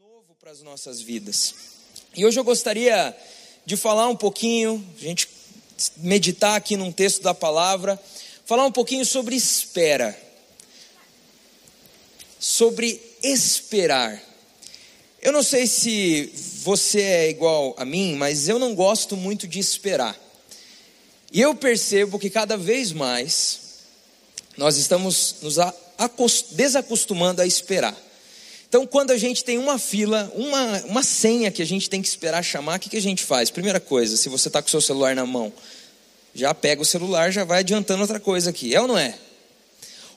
novo 0.00 0.34
para 0.40 0.50
as 0.50 0.62
nossas 0.62 1.02
vidas. 1.02 1.54
E 2.16 2.24
hoje 2.24 2.40
eu 2.40 2.44
gostaria 2.44 3.14
de 3.66 3.76
falar 3.76 4.08
um 4.08 4.16
pouquinho, 4.16 4.82
a 4.96 5.02
gente 5.02 5.28
meditar 5.98 6.56
aqui 6.56 6.74
num 6.74 6.90
texto 6.90 7.20
da 7.20 7.34
palavra, 7.34 8.00
falar 8.46 8.64
um 8.64 8.72
pouquinho 8.72 9.04
sobre 9.04 9.36
espera. 9.36 10.18
Sobre 12.38 12.98
esperar. 13.22 14.22
Eu 15.20 15.32
não 15.32 15.42
sei 15.42 15.66
se 15.66 16.32
você 16.62 17.02
é 17.02 17.28
igual 17.28 17.74
a 17.76 17.84
mim, 17.84 18.14
mas 18.14 18.48
eu 18.48 18.58
não 18.58 18.74
gosto 18.74 19.18
muito 19.18 19.46
de 19.46 19.58
esperar. 19.58 20.18
E 21.30 21.42
eu 21.42 21.54
percebo 21.54 22.18
que 22.18 22.30
cada 22.30 22.56
vez 22.56 22.90
mais 22.90 23.60
nós 24.56 24.78
estamos 24.78 25.36
nos 25.42 25.58
desacostumando 26.52 27.42
a 27.42 27.46
esperar. 27.46 28.09
Então, 28.70 28.86
quando 28.86 29.10
a 29.10 29.18
gente 29.18 29.42
tem 29.42 29.58
uma 29.58 29.80
fila, 29.80 30.32
uma, 30.32 30.78
uma 30.84 31.02
senha 31.02 31.50
que 31.50 31.60
a 31.60 31.64
gente 31.64 31.90
tem 31.90 32.00
que 32.00 32.06
esperar 32.06 32.40
chamar, 32.40 32.76
o 32.76 32.78
que, 32.78 32.88
que 32.88 32.96
a 32.96 33.02
gente 33.02 33.24
faz? 33.24 33.50
Primeira 33.50 33.80
coisa, 33.80 34.16
se 34.16 34.28
você 34.28 34.46
está 34.46 34.62
com 34.62 34.68
o 34.68 34.70
seu 34.70 34.80
celular 34.80 35.12
na 35.12 35.26
mão, 35.26 35.52
já 36.32 36.54
pega 36.54 36.80
o 36.80 36.84
celular, 36.84 37.32
já 37.32 37.42
vai 37.42 37.58
adiantando 37.58 38.02
outra 38.02 38.20
coisa 38.20 38.50
aqui. 38.50 38.72
É 38.72 38.80
ou 38.80 38.86
não 38.86 38.96
é? 38.96 39.18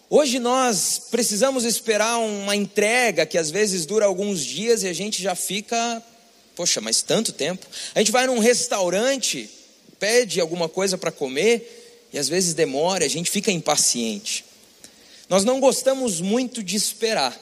Hoje 0.08 0.38
nós 0.38 1.02
precisamos 1.10 1.66
esperar 1.66 2.20
uma 2.20 2.56
entrega 2.56 3.26
que 3.26 3.40
às 3.40 3.50
vezes 3.50 3.88
dura 3.88 4.06
alguns 4.06 4.46
dias 4.46 4.84
e 4.84 4.88
a 4.88 4.94
gente 4.94 5.20
já 5.20 5.34
fica, 5.34 6.04
poxa, 6.56 6.80
mas 6.80 7.02
tanto 7.02 7.32
tempo. 7.32 7.66
A 7.96 7.98
gente 7.98 8.12
vai 8.12 8.28
num 8.28 8.38
restaurante, 8.38 9.50
pede 9.98 10.40
alguma 10.40 10.70
coisa 10.70 10.96
para 10.96 11.12
comer 11.12 12.08
e 12.14 12.20
às 12.20 12.30
vezes 12.30 12.54
demora, 12.54 13.04
a 13.04 13.10
gente 13.10 13.32
fica 13.32 13.52
impaciente. 13.52 14.46
Nós 15.28 15.44
não 15.44 15.60
gostamos 15.60 16.22
muito 16.22 16.62
de 16.62 16.76
esperar. 16.76 17.36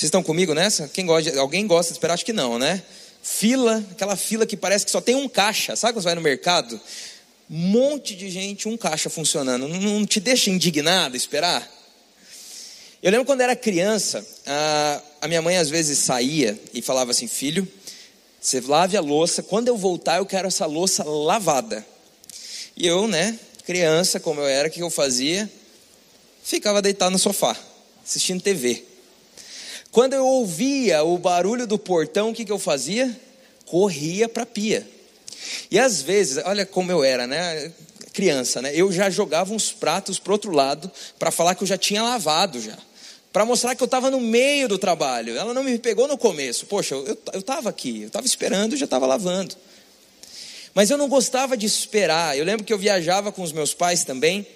Vocês 0.00 0.08
estão 0.08 0.22
comigo 0.22 0.54
nessa? 0.54 0.88
Quem 0.88 1.04
gosta 1.04 1.38
alguém 1.38 1.66
gosta 1.66 1.92
de 1.92 1.98
esperar? 1.98 2.14
Acho 2.14 2.24
que 2.24 2.32
não, 2.32 2.58
né? 2.58 2.82
Fila, 3.22 3.84
aquela 3.90 4.16
fila 4.16 4.46
que 4.46 4.56
parece 4.56 4.86
que 4.86 4.90
só 4.90 4.98
tem 4.98 5.14
um 5.14 5.28
caixa. 5.28 5.76
Sabe 5.76 5.92
quando 5.92 6.04
você 6.04 6.06
vai 6.06 6.14
no 6.14 6.22
mercado? 6.22 6.80
Monte 7.46 8.16
de 8.16 8.30
gente, 8.30 8.66
um 8.66 8.78
caixa 8.78 9.10
funcionando. 9.10 9.68
Não, 9.68 10.06
te 10.06 10.18
deixa 10.18 10.48
indignado 10.48 11.18
esperar? 11.18 11.70
Eu 13.02 13.10
lembro 13.10 13.26
quando 13.26 13.42
era 13.42 13.54
criança, 13.54 14.26
a 15.20 15.28
minha 15.28 15.42
mãe 15.42 15.58
às 15.58 15.68
vezes 15.68 15.98
saía 15.98 16.58
e 16.72 16.80
falava 16.80 17.10
assim: 17.10 17.28
Filho, 17.28 17.68
você 18.40 18.58
lave 18.62 18.96
a 18.96 19.02
louça. 19.02 19.42
Quando 19.42 19.68
eu 19.68 19.76
voltar, 19.76 20.16
eu 20.16 20.24
quero 20.24 20.48
essa 20.48 20.64
louça 20.64 21.04
lavada. 21.04 21.86
E 22.74 22.86
eu, 22.86 23.06
né, 23.06 23.38
criança 23.66 24.18
como 24.18 24.40
eu 24.40 24.46
era, 24.46 24.68
o 24.68 24.70
que 24.70 24.80
eu 24.80 24.88
fazia? 24.88 25.46
Ficava 26.42 26.80
deitado 26.80 27.10
no 27.10 27.18
sofá, 27.18 27.54
assistindo 28.02 28.40
TV. 28.40 28.88
Quando 29.90 30.12
eu 30.12 30.24
ouvia 30.24 31.02
o 31.02 31.18
barulho 31.18 31.66
do 31.66 31.78
portão, 31.78 32.30
o 32.30 32.34
que, 32.34 32.44
que 32.44 32.52
eu 32.52 32.58
fazia? 32.58 33.18
Corria 33.66 34.28
para 34.28 34.44
a 34.44 34.46
pia. 34.46 34.86
E 35.70 35.78
às 35.78 36.00
vezes, 36.00 36.42
olha 36.44 36.64
como 36.64 36.92
eu 36.92 37.02
era, 37.02 37.26
né? 37.26 37.72
Criança, 38.12 38.62
né? 38.62 38.72
Eu 38.74 38.92
já 38.92 39.10
jogava 39.10 39.52
uns 39.52 39.72
pratos 39.72 40.18
para 40.18 40.32
outro 40.32 40.52
lado 40.52 40.90
para 41.18 41.30
falar 41.30 41.54
que 41.54 41.62
eu 41.62 41.66
já 41.66 41.78
tinha 41.78 42.02
lavado 42.02 42.60
já. 42.60 42.76
Para 43.32 43.44
mostrar 43.44 43.74
que 43.74 43.82
eu 43.82 43.86
estava 43.86 44.10
no 44.10 44.20
meio 44.20 44.68
do 44.68 44.78
trabalho. 44.78 45.36
Ela 45.36 45.54
não 45.54 45.62
me 45.62 45.78
pegou 45.78 46.06
no 46.06 46.18
começo. 46.18 46.66
Poxa, 46.66 46.94
eu 46.94 47.40
estava 47.40 47.68
aqui, 47.68 48.02
eu 48.02 48.06
estava 48.08 48.26
esperando 48.26 48.74
e 48.74 48.76
já 48.76 48.84
estava 48.84 49.06
lavando. 49.06 49.56
Mas 50.74 50.90
eu 50.90 50.98
não 50.98 51.08
gostava 51.08 51.56
de 51.56 51.66
esperar. 51.66 52.36
Eu 52.36 52.44
lembro 52.44 52.64
que 52.64 52.72
eu 52.72 52.78
viajava 52.78 53.32
com 53.32 53.42
os 53.42 53.52
meus 53.52 53.74
pais 53.74 54.04
também. 54.04 54.46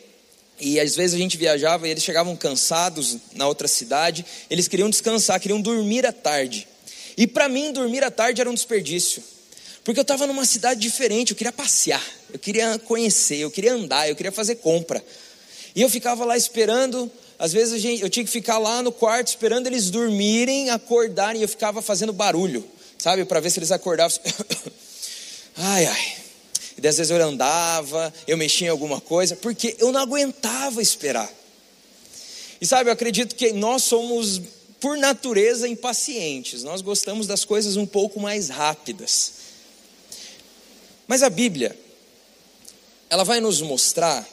E 0.60 0.78
às 0.78 0.94
vezes 0.94 1.14
a 1.14 1.18
gente 1.18 1.36
viajava 1.36 1.86
e 1.86 1.90
eles 1.90 2.02
chegavam 2.02 2.36
cansados 2.36 3.16
na 3.34 3.46
outra 3.48 3.66
cidade, 3.66 4.24
eles 4.48 4.68
queriam 4.68 4.88
descansar, 4.88 5.40
queriam 5.40 5.60
dormir 5.60 6.06
à 6.06 6.12
tarde. 6.12 6.68
E 7.16 7.26
para 7.26 7.48
mim, 7.48 7.72
dormir 7.72 8.04
à 8.04 8.10
tarde 8.10 8.40
era 8.40 8.50
um 8.50 8.54
desperdício, 8.54 9.22
porque 9.82 9.98
eu 9.98 10.02
estava 10.02 10.26
numa 10.26 10.44
cidade 10.44 10.80
diferente, 10.80 11.30
eu 11.30 11.36
queria 11.36 11.52
passear, 11.52 12.02
eu 12.32 12.38
queria 12.38 12.78
conhecer, 12.78 13.38
eu 13.38 13.50
queria 13.50 13.74
andar, 13.74 14.08
eu 14.08 14.16
queria 14.16 14.32
fazer 14.32 14.56
compra. 14.56 15.04
E 15.74 15.82
eu 15.82 15.90
ficava 15.90 16.24
lá 16.24 16.36
esperando, 16.36 17.10
às 17.38 17.52
vezes 17.52 17.82
gente, 17.82 18.02
eu 18.02 18.08
tinha 18.08 18.24
que 18.24 18.30
ficar 18.30 18.58
lá 18.58 18.80
no 18.80 18.92
quarto 18.92 19.28
esperando 19.28 19.66
eles 19.66 19.90
dormirem, 19.90 20.70
acordarem, 20.70 21.40
e 21.40 21.44
eu 21.44 21.48
ficava 21.48 21.82
fazendo 21.82 22.12
barulho, 22.12 22.64
sabe, 22.96 23.24
para 23.24 23.40
ver 23.40 23.50
se 23.50 23.58
eles 23.58 23.72
acordavam. 23.72 24.16
ai, 25.56 25.86
ai. 25.86 26.23
E 26.82 26.86
às 26.86 26.96
vezes 26.96 27.10
eu 27.10 27.22
andava, 27.24 28.12
eu 28.26 28.36
mexia 28.36 28.66
em 28.66 28.70
alguma 28.70 29.00
coisa, 29.00 29.36
porque 29.36 29.76
eu 29.78 29.92
não 29.92 30.00
aguentava 30.00 30.82
esperar. 30.82 31.30
E 32.60 32.66
sabe, 32.66 32.88
eu 32.88 32.92
acredito 32.92 33.34
que 33.34 33.52
nós 33.52 33.84
somos, 33.84 34.40
por 34.80 34.96
natureza, 34.96 35.68
impacientes. 35.68 36.62
Nós 36.62 36.80
gostamos 36.80 37.26
das 37.26 37.44
coisas 37.44 37.76
um 37.76 37.86
pouco 37.86 38.18
mais 38.18 38.48
rápidas. 38.48 39.32
Mas 41.06 41.22
a 41.22 41.30
Bíblia, 41.30 41.78
ela 43.10 43.24
vai 43.24 43.40
nos 43.40 43.60
mostrar 43.60 44.26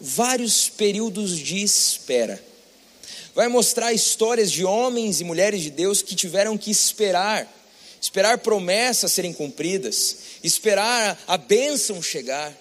vários 0.00 0.68
períodos 0.68 1.38
de 1.38 1.62
espera. 1.62 2.42
Vai 3.34 3.48
mostrar 3.48 3.92
histórias 3.92 4.50
de 4.50 4.64
homens 4.64 5.20
e 5.20 5.24
mulheres 5.24 5.62
de 5.62 5.70
Deus 5.70 6.02
que 6.02 6.14
tiveram 6.14 6.56
que 6.56 6.70
esperar 6.70 7.50
esperar 8.06 8.38
promessas 8.38 9.12
serem 9.12 9.32
cumpridas, 9.32 10.16
esperar 10.44 11.20
a 11.26 11.36
bênção 11.36 12.00
chegar. 12.00 12.56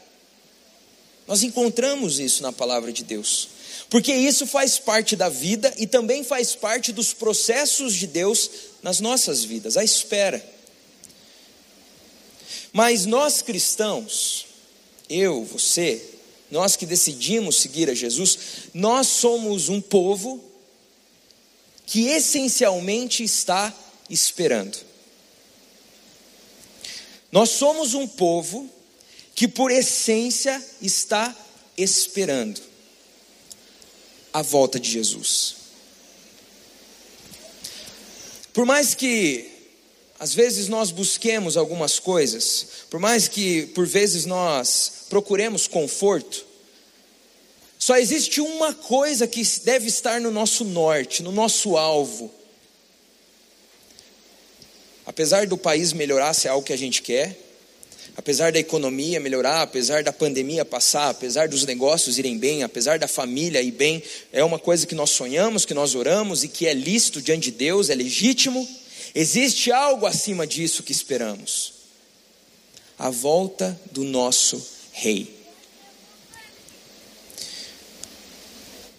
Nós 1.27 1.43
encontramos 1.43 2.19
isso 2.19 2.41
na 2.41 2.51
palavra 2.51 2.91
de 2.91 3.03
Deus, 3.03 3.49
porque 3.87 4.11
isso 4.11 4.47
faz 4.47 4.79
parte 4.79 5.15
da 5.15 5.29
vida 5.29 5.71
e 5.77 5.85
também 5.85 6.23
faz 6.23 6.55
parte 6.55 6.91
dos 6.91 7.13
processos 7.13 7.93
de 7.93 8.07
Deus 8.07 8.49
nas 8.81 8.99
nossas 8.99 9.43
vidas, 9.43 9.77
a 9.77 9.83
espera. 9.83 10.43
Mas 12.73 13.05
nós 13.05 13.43
cristãos, 13.43 14.47
eu, 15.07 15.45
você, 15.45 16.03
nós 16.49 16.75
que 16.75 16.87
decidimos 16.87 17.57
seguir 17.57 17.87
a 17.87 17.93
Jesus, 17.93 18.37
nós 18.73 19.05
somos 19.05 19.69
um 19.69 19.79
povo 19.79 20.43
que 21.85 22.07
essencialmente 22.07 23.23
está 23.23 23.71
esperando. 24.09 24.94
Nós 27.35 27.49
somos 27.49 27.93
um 27.93 28.07
povo 28.07 28.69
que, 29.35 29.45
por 29.45 29.69
essência, 29.69 30.63
está 30.81 31.35
esperando 31.77 32.61
a 34.31 34.41
volta 34.41 34.79
de 34.79 34.89
Jesus. 34.89 35.55
Por 38.53 38.65
mais 38.65 38.95
que 38.95 39.51
às 40.17 40.33
vezes 40.33 40.69
nós 40.69 40.91
busquemos 40.91 41.57
algumas 41.57 41.99
coisas, 41.99 42.67
por 42.89 43.01
mais 43.01 43.27
que 43.27 43.65
por 43.65 43.85
vezes 43.85 44.25
nós 44.25 45.03
procuremos 45.09 45.67
conforto, 45.67 46.45
só 47.77 47.97
existe 47.97 48.39
uma 48.39 48.73
coisa 48.73 49.27
que 49.27 49.43
deve 49.65 49.87
estar 49.87 50.21
no 50.21 50.31
nosso 50.31 50.63
norte, 50.63 51.21
no 51.21 51.33
nosso 51.33 51.75
alvo, 51.75 52.31
Apesar 55.15 55.47
do 55.47 55.57
país 55.57 55.93
melhorar, 55.93 56.33
se 56.33 56.45
é 56.45 56.51
algo 56.51 56.65
que 56.65 56.73
a 56.73 56.77
gente 56.77 57.01
quer, 57.01 57.39
apesar 58.17 58.51
da 58.51 58.59
economia 58.59 59.17
melhorar, 59.17 59.61
apesar 59.61 60.03
da 60.03 60.11
pandemia 60.11 60.65
passar, 60.65 61.07
apesar 61.07 61.47
dos 61.47 61.63
negócios 61.63 62.17
irem 62.17 62.37
bem, 62.37 62.63
apesar 62.63 62.99
da 62.99 63.07
família 63.07 63.61
ir 63.61 63.71
bem, 63.71 64.03
é 64.33 64.43
uma 64.43 64.59
coisa 64.59 64.85
que 64.85 64.93
nós 64.93 65.11
sonhamos, 65.11 65.63
que 65.63 65.73
nós 65.73 65.95
oramos 65.95 66.43
e 66.43 66.49
que 66.49 66.67
é 66.67 66.73
lícito 66.73 67.21
diante 67.21 67.49
de 67.49 67.51
Deus, 67.51 67.89
é 67.89 67.95
legítimo. 67.95 68.67
Existe 69.15 69.71
algo 69.71 70.05
acima 70.05 70.45
disso 70.45 70.83
que 70.83 70.91
esperamos: 70.91 71.71
a 72.99 73.09
volta 73.09 73.79
do 73.93 74.03
nosso 74.03 74.61
Rei. 74.91 75.33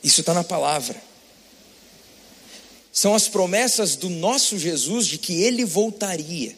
Isso 0.02 0.20
está 0.22 0.32
na 0.32 0.44
palavra 0.44 0.98
são 2.96 3.14
as 3.14 3.28
promessas 3.28 3.94
do 3.94 4.08
nosso 4.08 4.58
Jesus 4.58 5.06
de 5.06 5.18
que 5.18 5.42
ele 5.42 5.66
voltaria. 5.66 6.56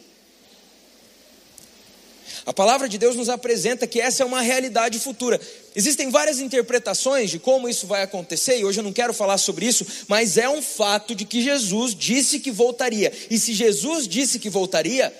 A 2.47 2.53
palavra 2.53 2.89
de 2.89 2.97
Deus 2.97 3.17
nos 3.17 3.29
apresenta 3.29 3.89
que 3.89 4.01
essa 4.01 4.23
é 4.23 4.27
uma 4.27 4.41
realidade 4.41 5.01
futura. 5.01 5.41
Existem 5.75 6.11
várias 6.11 6.39
interpretações 6.39 7.29
de 7.29 7.41
como 7.41 7.69
isso 7.69 7.89
vai 7.89 8.05
acontecer, 8.05 8.57
e 8.57 8.65
hoje 8.65 8.79
eu 8.79 8.85
não 8.85 8.93
quero 8.93 9.13
falar 9.13 9.37
sobre 9.37 9.67
isso, 9.67 9.85
mas 10.07 10.39
é 10.39 10.49
um 10.49 10.63
fato 10.63 11.13
de 11.13 11.25
que 11.25 11.43
Jesus 11.43 11.93
disse 11.93 12.39
que 12.39 12.53
voltaria. 12.53 13.13
E 13.29 13.37
se 13.37 13.53
Jesus 13.53 14.07
disse 14.07 14.39
que 14.39 14.49
voltaria, 14.49 15.13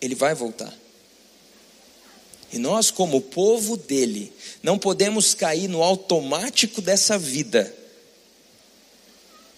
ele 0.00 0.14
vai 0.14 0.34
voltar. 0.34 0.72
E 2.50 2.56
nós, 2.56 2.90
como 2.90 3.20
povo 3.20 3.76
dele, 3.76 4.32
não 4.62 4.78
podemos 4.78 5.34
cair 5.34 5.68
no 5.68 5.82
automático 5.82 6.80
dessa 6.80 7.18
vida 7.18 7.76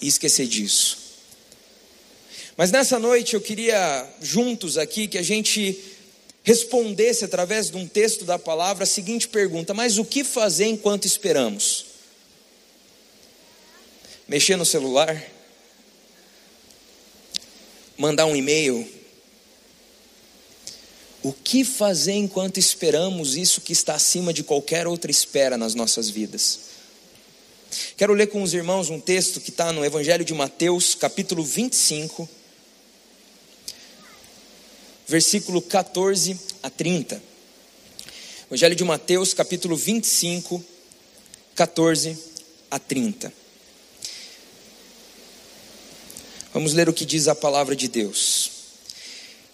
e 0.00 0.08
esquecer 0.08 0.48
disso. 0.48 1.03
Mas 2.56 2.70
nessa 2.70 2.98
noite 2.98 3.34
eu 3.34 3.40
queria, 3.40 4.08
juntos 4.20 4.78
aqui, 4.78 5.08
que 5.08 5.18
a 5.18 5.22
gente 5.22 5.78
respondesse 6.42 7.24
através 7.24 7.70
de 7.70 7.76
um 7.76 7.86
texto 7.86 8.24
da 8.24 8.38
palavra 8.38 8.84
a 8.84 8.86
seguinte 8.86 9.28
pergunta: 9.28 9.74
Mas 9.74 9.98
o 9.98 10.04
que 10.04 10.22
fazer 10.22 10.66
enquanto 10.66 11.06
esperamos? 11.06 11.86
Mexer 14.28 14.56
no 14.56 14.64
celular? 14.64 15.34
mandar 17.96 18.26
um 18.26 18.36
e-mail. 18.36 18.86
O 21.22 21.32
que 21.32 21.64
fazer 21.64 22.12
enquanto 22.12 22.58
esperamos 22.58 23.36
isso 23.36 23.60
que 23.60 23.72
está 23.72 23.94
acima 23.94 24.32
de 24.32 24.42
qualquer 24.42 24.86
outra 24.86 25.10
espera 25.10 25.56
nas 25.56 25.74
nossas 25.74 26.10
vidas? 26.10 26.60
Quero 27.96 28.12
ler 28.12 28.26
com 28.26 28.42
os 28.42 28.52
irmãos 28.52 28.90
um 28.90 29.00
texto 29.00 29.40
que 29.40 29.50
está 29.50 29.72
no 29.72 29.84
Evangelho 29.84 30.24
de 30.24 30.34
Mateus, 30.34 30.94
capítulo 30.94 31.42
25, 31.42 32.28
versículo 35.06 35.60
14 35.60 36.38
a 36.62 36.70
30. 36.70 37.22
Evangelho 38.46 38.74
de 38.74 38.84
Mateus, 38.84 39.34
capítulo 39.34 39.76
25, 39.76 40.64
14 41.54 42.18
a 42.70 42.78
30. 42.78 43.32
Vamos 46.52 46.72
ler 46.72 46.88
o 46.88 46.92
que 46.92 47.04
diz 47.04 47.26
a 47.26 47.34
palavra 47.34 47.74
de 47.74 47.88
Deus. 47.88 48.50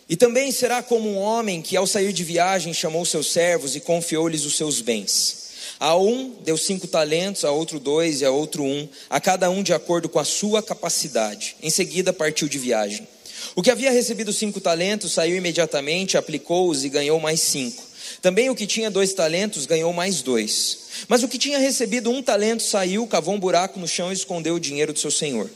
E 0.09 0.17
também 0.17 0.53
será 0.53 0.83
como 0.83 1.09
um 1.09 1.17
homem 1.17 1.63
que, 1.63 1.77
ao 1.77 1.87
sair 1.87 2.13
de 2.13 2.25
viagem, 2.25 2.75
chamou 2.75 3.07
seus 3.07 3.31
servos 3.31 3.77
e 3.77 3.81
confiou-lhes 3.81 4.45
os 4.45 4.57
seus 4.57 4.81
bens. 4.81 5.51
A 5.79 5.97
um 5.97 6.37
deu 6.45 6.59
cinco 6.59 6.87
talentos, 6.87 7.45
a 7.45 7.51
outro 7.51 7.79
dois 7.81 8.21
e 8.21 8.25
a 8.25 8.31
outro 8.31 8.65
um, 8.65 8.89
a 9.09 9.21
cada 9.21 9.49
um 9.49 9.63
de 9.63 9.73
acordo 9.73 10.09
com 10.09 10.19
a 10.19 10.25
sua 10.25 10.63
capacidade. 10.63 11.57
Em 11.63 11.71
seguida 11.71 12.13
partiu 12.13 12.49
de 12.49 12.59
viagem. 12.59 13.07
O 13.55 13.63
que 13.63 13.71
havia 13.71 13.91
recebido 13.91 14.33
cinco 14.33 14.61
talentos 14.61 15.13
saiu 15.13 15.37
imediatamente, 15.37 16.17
aplicou-os 16.17 16.85
e 16.85 16.89
ganhou 16.89 17.19
mais 17.19 17.41
cinco. 17.41 17.83
Também 18.23 18.51
o 18.51 18.55
que 18.55 18.67
tinha 18.67 18.91
dois 18.91 19.13
talentos 19.13 19.67
ganhou 19.67 19.93
mais 19.93 20.23
dois. 20.23 20.79
Mas 21.09 21.23
o 21.23 21.29
que 21.29 21.39
tinha 21.39 21.59
recebido 21.59 22.11
um 22.11 22.23
talento 22.23 22.63
saiu, 22.63 23.07
cavou 23.07 23.35
um 23.35 23.41
buraco 23.41 23.79
no 23.79 23.89
chão 23.89 24.11
e 24.11 24.15
escondeu 24.15 24.55
o 24.55 24.61
dinheiro 24.61 24.93
do 24.93 24.99
seu 24.99 25.11
senhor. 25.11 25.51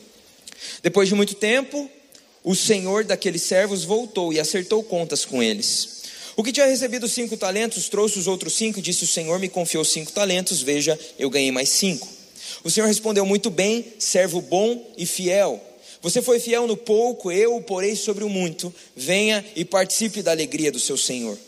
Depois 0.83 1.09
de 1.09 1.15
muito 1.15 1.35
tempo, 1.35 1.91
o 2.43 2.55
senhor 2.55 3.05
daqueles 3.05 3.43
servos 3.43 3.85
voltou 3.85 4.33
e 4.33 4.41
acertou 4.41 4.83
contas 4.83 5.25
com 5.25 5.43
eles. 5.43 6.03
O 6.37 6.43
que 6.43 6.53
tinha 6.53 6.67
recebido 6.67 7.09
cinco 7.09 7.37
talentos 7.37 7.89
trouxe 7.89 8.19
os 8.19 8.27
outros 8.27 8.55
cinco 8.55 8.79
e 8.79 8.83
disse: 8.83 9.05
O 9.05 9.09
senhor 9.09 9.39
me 9.39 9.49
confiou 9.49 9.85
cinco 9.85 10.11
talentos, 10.11 10.63
veja, 10.63 10.99
eu 11.19 11.31
ganhei 11.31 11.53
mais 11.53 11.69
cinco. 11.69 12.09
O 12.65 12.71
senhor 12.71 12.87
respondeu: 12.87 13.25
Muito 13.25 13.51
bem, 13.51 13.95
servo 13.99 14.41
bom 14.41 14.93
e 14.97 15.07
fiel. 15.07 15.63
Você 16.05 16.21
foi 16.21 16.39
fiel 16.39 16.67
no 16.67 16.77
pouco, 16.77 17.33
eu 17.33 17.57
o 17.57 17.63
porei 17.63 17.97
sobre 17.97 18.25
o 18.25 18.29
muito. 18.29 18.73
Venha 18.95 19.43
e 19.57 19.65
participe 19.65 20.21
da 20.21 20.33
alegria 20.33 20.71
do 20.71 20.79
seu 20.79 20.99
senhor. 20.99 21.39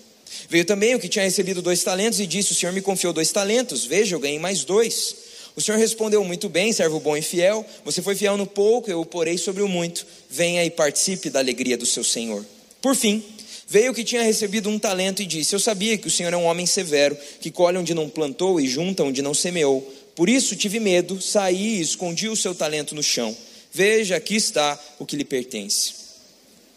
Veio 0.48 0.64
também 0.64 0.94
o 0.94 0.98
que 0.98 1.10
tinha 1.10 1.26
recebido 1.26 1.60
dois 1.60 1.82
talentos 1.84 2.20
e 2.20 2.26
disse: 2.26 2.52
O 2.52 2.54
senhor 2.54 2.72
me 2.72 2.80
confiou 2.80 3.12
dois 3.12 3.30
talentos, 3.30 3.84
veja, 3.84 4.16
eu 4.16 4.18
ganhei 4.18 4.38
mais 4.38 4.64
dois. 4.64 5.14
O 5.54 5.60
Senhor 5.60 5.78
respondeu 5.78 6.24
muito 6.24 6.48
bem, 6.48 6.72
servo 6.72 7.00
bom 7.00 7.16
e 7.16 7.22
fiel. 7.22 7.64
Você 7.84 8.00
foi 8.00 8.14
fiel 8.14 8.36
no 8.38 8.46
pouco, 8.46 8.90
eu 8.90 9.00
o 9.00 9.06
porei 9.06 9.36
sobre 9.36 9.62
o 9.62 9.68
muito. 9.68 10.06
Venha 10.28 10.64
e 10.64 10.70
participe 10.70 11.28
da 11.28 11.38
alegria 11.38 11.76
do 11.76 11.86
seu 11.86 12.04
Senhor. 12.04 12.44
Por 12.80 12.94
fim, 12.94 13.22
veio 13.66 13.92
o 13.92 13.94
que 13.94 14.04
tinha 14.04 14.22
recebido 14.22 14.70
um 14.70 14.78
talento 14.78 15.20
e 15.20 15.26
disse: 15.26 15.54
Eu 15.54 15.60
sabia 15.60 15.98
que 15.98 16.08
o 16.08 16.10
Senhor 16.10 16.32
é 16.32 16.36
um 16.36 16.44
homem 16.44 16.64
severo, 16.64 17.16
que 17.42 17.50
colhe 17.50 17.76
onde 17.76 17.92
não 17.92 18.08
plantou 18.08 18.58
e 18.58 18.66
junta 18.66 19.02
onde 19.02 19.20
não 19.20 19.34
semeou. 19.34 19.82
Por 20.14 20.30
isso 20.30 20.56
tive 20.56 20.80
medo, 20.80 21.20
saí 21.20 21.76
e 21.76 21.80
escondi 21.82 22.26
o 22.26 22.36
seu 22.36 22.54
talento 22.54 22.94
no 22.94 23.02
chão. 23.02 23.36
Veja, 23.76 24.16
aqui 24.16 24.36
está 24.36 24.82
o 24.98 25.04
que 25.04 25.16
lhe 25.16 25.24
pertence. 25.24 25.92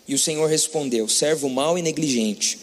E 0.05 0.13
o 0.13 0.19
Senhor 0.19 0.45
respondeu: 0.47 1.07
Servo 1.07 1.47
mau 1.47 1.77
e 1.77 1.81
negligente. 1.81 2.59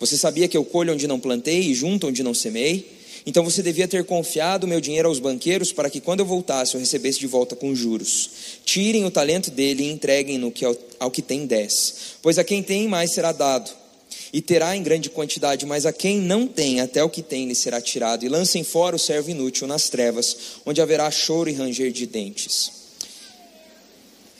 Você 0.00 0.16
sabia 0.16 0.48
que 0.48 0.56
eu 0.56 0.64
colho 0.64 0.94
onde 0.94 1.06
não 1.06 1.20
plantei 1.20 1.60
e 1.60 1.74
junto 1.74 2.06
onde 2.06 2.22
não 2.22 2.32
semei? 2.32 2.90
Então 3.26 3.44
você 3.44 3.62
devia 3.62 3.86
ter 3.86 4.02
confiado 4.04 4.66
meu 4.66 4.80
dinheiro 4.80 5.06
aos 5.06 5.18
banqueiros 5.18 5.70
para 5.70 5.90
que 5.90 6.00
quando 6.00 6.20
eu 6.20 6.24
voltasse 6.24 6.74
eu 6.74 6.80
recebesse 6.80 7.18
de 7.18 7.26
volta 7.26 7.54
com 7.54 7.74
juros. 7.74 8.30
Tirem 8.64 9.04
o 9.04 9.10
talento 9.10 9.50
dele 9.50 9.82
e 9.82 9.90
entreguem-no 9.90 10.50
ao, 10.64 10.76
ao 11.00 11.10
que 11.10 11.20
tem 11.20 11.44
dez. 11.44 12.16
Pois 12.22 12.38
a 12.38 12.44
quem 12.44 12.62
tem 12.62 12.88
mais 12.88 13.10
será 13.10 13.32
dado, 13.32 13.70
e 14.32 14.40
terá 14.40 14.74
em 14.74 14.82
grande 14.82 15.10
quantidade, 15.10 15.66
mas 15.66 15.84
a 15.84 15.92
quem 15.92 16.22
não 16.22 16.46
tem, 16.46 16.80
até 16.80 17.04
o 17.04 17.10
que 17.10 17.20
tem 17.20 17.46
lhe 17.46 17.54
será 17.54 17.82
tirado. 17.82 18.24
E 18.24 18.30
lancem 18.30 18.64
fora 18.64 18.96
o 18.96 18.98
servo 18.98 19.28
inútil 19.28 19.66
nas 19.66 19.90
trevas, 19.90 20.34
onde 20.64 20.80
haverá 20.80 21.10
choro 21.10 21.50
e 21.50 21.52
ranger 21.52 21.92
de 21.92 22.06
dentes. 22.06 22.83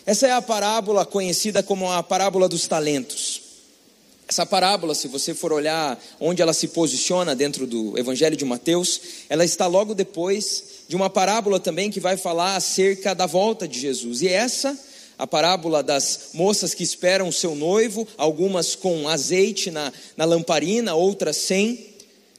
Essa 0.06 0.26
é 0.26 0.32
a 0.32 0.42
parábola 0.42 1.06
conhecida 1.06 1.62
como 1.62 1.90
a 1.90 2.02
parábola 2.02 2.46
dos 2.46 2.68
talentos. 2.68 3.40
Essa 4.28 4.44
parábola, 4.44 4.94
se 4.94 5.08
você 5.08 5.34
for 5.34 5.52
olhar 5.52 6.02
onde 6.20 6.42
ela 6.42 6.52
se 6.52 6.68
posiciona 6.68 7.34
dentro 7.34 7.66
do 7.66 7.98
Evangelho 7.98 8.36
de 8.36 8.44
Mateus, 8.44 9.00
ela 9.30 9.44
está 9.44 9.66
logo 9.66 9.94
depois 9.94 10.64
de 10.88 10.94
uma 10.96 11.08
parábola 11.08 11.58
também 11.58 11.90
que 11.90 12.00
vai 12.00 12.16
falar 12.16 12.56
acerca 12.56 13.14
da 13.14 13.26
volta 13.26 13.66
de 13.66 13.78
Jesus. 13.78 14.20
E 14.20 14.28
essa, 14.28 14.78
a 15.18 15.26
parábola 15.26 15.82
das 15.82 16.30
moças 16.34 16.74
que 16.74 16.82
esperam 16.82 17.28
o 17.28 17.32
seu 17.32 17.54
noivo, 17.54 18.06
algumas 18.18 18.74
com 18.74 19.08
azeite 19.08 19.70
na, 19.70 19.90
na 20.16 20.24
lamparina, 20.26 20.94
outras 20.94 21.36
sem, 21.38 21.94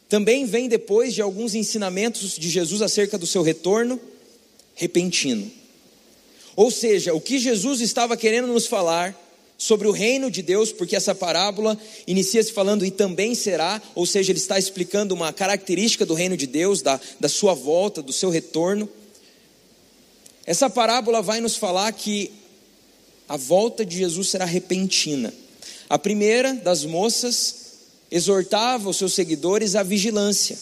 também 0.07 0.45
vem 0.45 0.69
depois 0.69 1.15
de 1.15 1.21
alguns 1.21 1.55
ensinamentos 1.55 2.35
de 2.35 2.47
Jesus 2.47 2.83
acerca 2.83 3.17
do 3.17 3.25
seu 3.25 3.41
retorno 3.41 3.99
repentino. 4.75 5.64
Ou 6.55 6.71
seja, 6.71 7.13
o 7.13 7.19
que 7.19 7.37
Jesus 7.37 7.81
estava 7.81 8.15
querendo 8.15 8.47
nos 8.47 8.65
falar 8.65 9.15
sobre 9.57 9.87
o 9.87 9.91
reino 9.91 10.29
de 10.29 10.41
Deus, 10.41 10.71
porque 10.71 10.95
essa 10.95 11.15
parábola 11.15 11.77
inicia-se 12.05 12.51
falando 12.51 12.85
e 12.85 12.91
também 12.91 13.33
será, 13.33 13.81
ou 13.93 14.05
seja, 14.05 14.31
ele 14.31 14.39
está 14.39 14.59
explicando 14.59 15.13
uma 15.13 15.31
característica 15.31 16.05
do 16.05 16.13
reino 16.13 16.35
de 16.35 16.45
Deus, 16.47 16.81
da, 16.81 16.99
da 17.19 17.29
sua 17.29 17.53
volta, 17.53 18.01
do 18.01 18.11
seu 18.11 18.29
retorno. 18.29 18.89
Essa 20.45 20.69
parábola 20.69 21.21
vai 21.21 21.39
nos 21.39 21.55
falar 21.55 21.91
que 21.93 22.31
a 23.27 23.37
volta 23.37 23.85
de 23.85 23.97
Jesus 23.97 24.29
será 24.29 24.45
repentina. 24.45 25.33
A 25.89 25.97
primeira 25.97 26.53
das 26.53 26.83
moças 26.83 27.55
exortava 28.11 28.89
os 28.89 28.97
seus 28.97 29.13
seguidores 29.13 29.75
à 29.75 29.83
vigilância. 29.83 30.57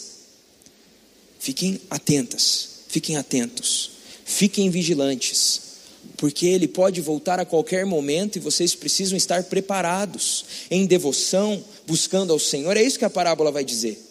Fiquem 1.38 1.80
atentas, 1.90 2.68
fiquem 2.88 3.16
atentos, 3.16 3.90
fiquem 4.24 4.70
vigilantes 4.70 5.63
porque 6.24 6.46
ele 6.46 6.66
pode 6.66 7.02
voltar 7.02 7.38
a 7.38 7.44
qualquer 7.44 7.84
momento 7.84 8.36
e 8.36 8.40
vocês 8.40 8.74
precisam 8.74 9.14
estar 9.14 9.44
preparados, 9.44 10.46
em 10.70 10.86
devoção, 10.86 11.62
buscando 11.86 12.32
ao 12.32 12.38
Senhor. 12.38 12.74
É 12.78 12.82
isso 12.82 12.98
que 12.98 13.04
a 13.04 13.10
parábola 13.10 13.52
vai 13.52 13.62
dizer. 13.62 14.02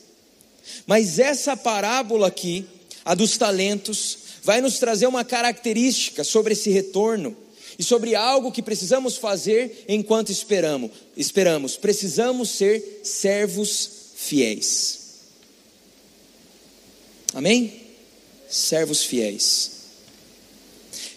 Mas 0.85 1.17
essa 1.17 1.57
parábola 1.57 2.27
aqui, 2.27 2.67
a 3.03 3.15
dos 3.15 3.35
talentos, 3.35 4.15
vai 4.43 4.61
nos 4.61 4.77
trazer 4.77 5.07
uma 5.07 5.25
característica 5.25 6.23
sobre 6.23 6.53
esse 6.53 6.69
retorno 6.69 7.35
e 7.79 7.83
sobre 7.83 8.13
algo 8.13 8.51
que 8.51 8.61
precisamos 8.61 9.17
fazer 9.17 9.83
enquanto 9.87 10.31
esperamos. 10.31 10.91
Esperamos, 11.17 11.77
precisamos 11.77 12.51
ser 12.51 13.01
servos 13.03 13.89
fiéis. 14.13 14.99
Amém? 17.33 17.73
Servos 18.47 19.03
fiéis. 19.03 19.72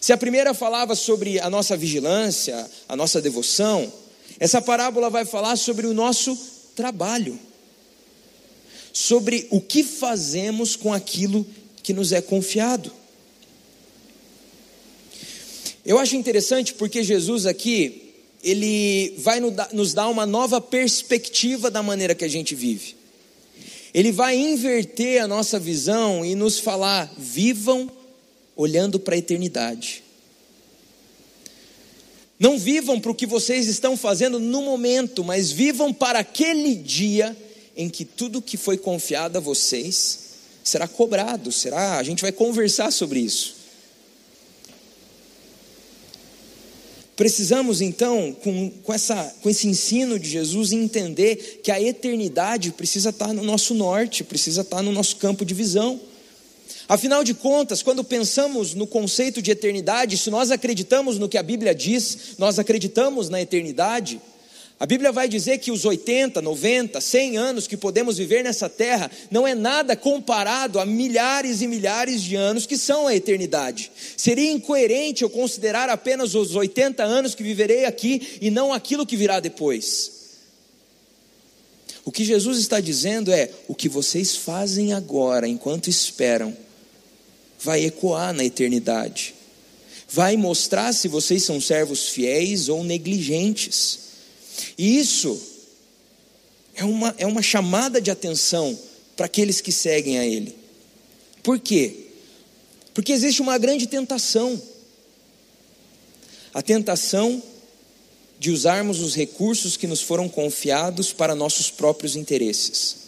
Se 0.00 0.12
a 0.12 0.16
primeira 0.16 0.54
falava 0.54 0.94
sobre 0.94 1.40
a 1.40 1.48
nossa 1.48 1.76
vigilância, 1.76 2.68
a 2.88 2.96
nossa 2.96 3.20
devoção, 3.20 3.92
essa 4.38 4.60
parábola 4.60 5.08
vai 5.08 5.24
falar 5.24 5.56
sobre 5.56 5.86
o 5.86 5.94
nosso 5.94 6.36
trabalho, 6.74 7.38
sobre 8.92 9.46
o 9.50 9.60
que 9.60 9.82
fazemos 9.82 10.76
com 10.76 10.92
aquilo 10.92 11.46
que 11.82 11.92
nos 11.92 12.12
é 12.12 12.20
confiado. 12.20 12.92
Eu 15.84 15.98
acho 15.98 16.16
interessante 16.16 16.74
porque 16.74 17.02
Jesus 17.02 17.46
aqui, 17.46 18.12
ele 18.42 19.14
vai 19.18 19.40
nos 19.72 19.94
dar 19.94 20.08
uma 20.08 20.26
nova 20.26 20.60
perspectiva 20.60 21.70
da 21.70 21.82
maneira 21.82 22.14
que 22.14 22.24
a 22.24 22.28
gente 22.28 22.54
vive. 22.54 22.96
Ele 23.94 24.12
vai 24.12 24.36
inverter 24.36 25.22
a 25.22 25.28
nossa 25.28 25.58
visão 25.58 26.24
e 26.24 26.34
nos 26.34 26.58
falar: 26.58 27.10
vivam 27.16 27.90
olhando 28.56 28.98
para 28.98 29.14
a 29.14 29.18
eternidade. 29.18 30.02
Não 32.38 32.58
vivam 32.58 33.00
para 33.00 33.10
o 33.10 33.14
que 33.14 33.26
vocês 33.26 33.66
estão 33.66 33.96
fazendo 33.96 34.38
no 34.38 34.62
momento, 34.62 35.22
mas 35.22 35.52
vivam 35.52 35.92
para 35.92 36.18
aquele 36.18 36.74
dia 36.74 37.36
em 37.76 37.88
que 37.88 38.04
tudo 38.04 38.42
que 38.42 38.56
foi 38.56 38.76
confiado 38.76 39.36
a 39.36 39.40
vocês 39.40 40.26
será 40.64 40.88
cobrado, 40.88 41.52
será, 41.52 41.98
a 41.98 42.02
gente 42.02 42.22
vai 42.22 42.32
conversar 42.32 42.90
sobre 42.90 43.20
isso. 43.20 43.54
Precisamos 47.16 47.80
então, 47.80 48.36
com, 48.42 48.70
com, 48.82 48.92
essa, 48.92 49.34
com 49.40 49.48
esse 49.48 49.66
ensino 49.66 50.18
de 50.18 50.28
Jesus, 50.28 50.72
entender 50.72 51.60
que 51.62 51.70
a 51.70 51.80
eternidade 51.80 52.72
precisa 52.72 53.08
estar 53.08 53.32
no 53.32 53.42
nosso 53.42 53.72
norte, 53.72 54.22
precisa 54.22 54.60
estar 54.60 54.82
no 54.82 54.92
nosso 54.92 55.16
campo 55.16 55.42
de 55.42 55.54
visão. 55.54 55.98
Afinal 56.88 57.24
de 57.24 57.34
contas, 57.34 57.82
quando 57.82 58.04
pensamos 58.04 58.74
no 58.74 58.86
conceito 58.86 59.42
de 59.42 59.50
eternidade, 59.50 60.16
se 60.16 60.30
nós 60.30 60.50
acreditamos 60.50 61.18
no 61.18 61.28
que 61.28 61.36
a 61.36 61.42
Bíblia 61.42 61.74
diz, 61.74 62.36
nós 62.38 62.58
acreditamos 62.58 63.28
na 63.28 63.40
eternidade, 63.40 64.20
A 64.78 64.84
Bíblia 64.84 65.10
vai 65.10 65.26
dizer 65.26 65.56
que 65.56 65.70
os 65.70 65.86
80, 65.86 66.42
90, 66.42 67.00
100 67.00 67.36
anos 67.38 67.66
que 67.66 67.78
podemos 67.78 68.18
viver 68.18 68.44
nessa 68.44 68.68
terra 68.68 69.10
não 69.30 69.48
é 69.48 69.54
nada 69.54 69.96
comparado 69.96 70.78
a 70.78 70.84
milhares 70.84 71.62
e 71.62 71.66
milhares 71.66 72.22
de 72.22 72.36
anos 72.36 72.66
que 72.66 72.76
são 72.76 73.06
a 73.06 73.14
eternidade. 73.14 73.90
Seria 74.18 74.52
incoerente 74.52 75.22
eu 75.22 75.30
considerar 75.30 75.88
apenas 75.88 76.34
os 76.34 76.54
80 76.54 77.02
anos 77.02 77.34
que 77.34 77.42
viverei 77.42 77.86
aqui 77.86 78.36
e 78.38 78.50
não 78.50 78.70
aquilo 78.70 79.06
que 79.06 79.16
virá 79.16 79.40
depois. 79.40 80.12
O 82.04 82.12
que 82.12 82.22
Jesus 82.22 82.58
está 82.58 82.78
dizendo 82.78 83.32
é: 83.32 83.50
o 83.66 83.74
que 83.74 83.88
vocês 83.88 84.36
fazem 84.36 84.92
agora, 84.92 85.48
enquanto 85.48 85.88
esperam, 85.88 86.54
vai 87.66 87.84
ecoar 87.84 88.32
na 88.32 88.44
eternidade, 88.44 89.34
vai 90.08 90.36
mostrar 90.36 90.92
se 90.92 91.08
vocês 91.08 91.42
são 91.42 91.60
servos 91.60 92.08
fiéis 92.08 92.68
ou 92.68 92.84
negligentes. 92.84 93.98
E 94.78 94.96
isso 94.96 95.36
é 96.76 96.84
uma, 96.84 97.12
é 97.18 97.26
uma 97.26 97.42
chamada 97.42 98.00
de 98.00 98.08
atenção 98.08 98.78
para 99.16 99.26
aqueles 99.26 99.60
que 99.60 99.72
seguem 99.72 100.16
a 100.16 100.24
Ele. 100.24 100.54
Por 101.42 101.58
quê? 101.58 102.06
Porque 102.94 103.12
existe 103.12 103.42
uma 103.42 103.58
grande 103.58 103.88
tentação. 103.88 104.62
A 106.54 106.62
tentação 106.62 107.42
de 108.38 108.52
usarmos 108.52 109.00
os 109.00 109.16
recursos 109.16 109.76
que 109.76 109.88
nos 109.88 110.00
foram 110.00 110.28
confiados 110.28 111.12
para 111.12 111.34
nossos 111.34 111.68
próprios 111.68 112.14
interesses. 112.14 113.05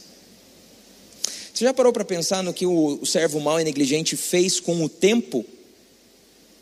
Você 1.59 1.65
já 1.65 1.75
parou 1.75 1.93
para 1.93 2.05
pensar 2.05 2.41
no 2.45 2.55
que 2.55 2.65
o, 2.65 3.05
servo 3.05 3.41
mau 3.41 3.61
e 3.61 3.65
negligente 3.65 4.17
fez 4.17 4.61
com 4.61 4.85
o 4.85 4.89
tempo 4.89 5.45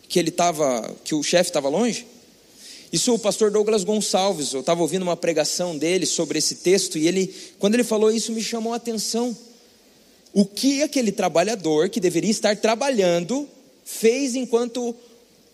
que 0.08 0.18
ele 0.18 0.30
estava, 0.30 0.90
que 1.04 1.14
o 1.14 1.22
chefe 1.22 1.50
estava 1.50 1.68
longe? 1.68 2.06
Isso 2.90 3.12
o 3.12 3.18
pastor 3.18 3.50
Douglas 3.50 3.84
Gonçalves, 3.84 4.54
eu 4.54 4.60
estava 4.60 4.80
ouvindo 4.80 5.02
uma 5.02 5.14
pregação 5.14 5.76
dele 5.76 6.06
sobre 6.06 6.38
esse 6.38 6.54
texto 6.54 6.96
e 6.96 7.06
ele, 7.06 7.34
quando 7.58 7.74
ele 7.74 7.84
falou 7.84 8.10
isso, 8.10 8.32
me 8.32 8.42
chamou 8.42 8.72
a 8.72 8.76
atenção. 8.76 9.36
O 10.32 10.46
que 10.46 10.82
aquele 10.82 11.12
trabalhador 11.12 11.90
que 11.90 12.00
deveria 12.00 12.30
estar 12.30 12.56
trabalhando 12.56 13.46
fez 13.84 14.34
enquanto 14.34 14.96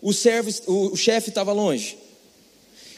o, 0.01 0.13
servo, 0.13 0.49
o, 0.67 0.93
o 0.93 0.95
chefe 0.95 1.27
estava 1.27 1.51
longe? 1.51 1.97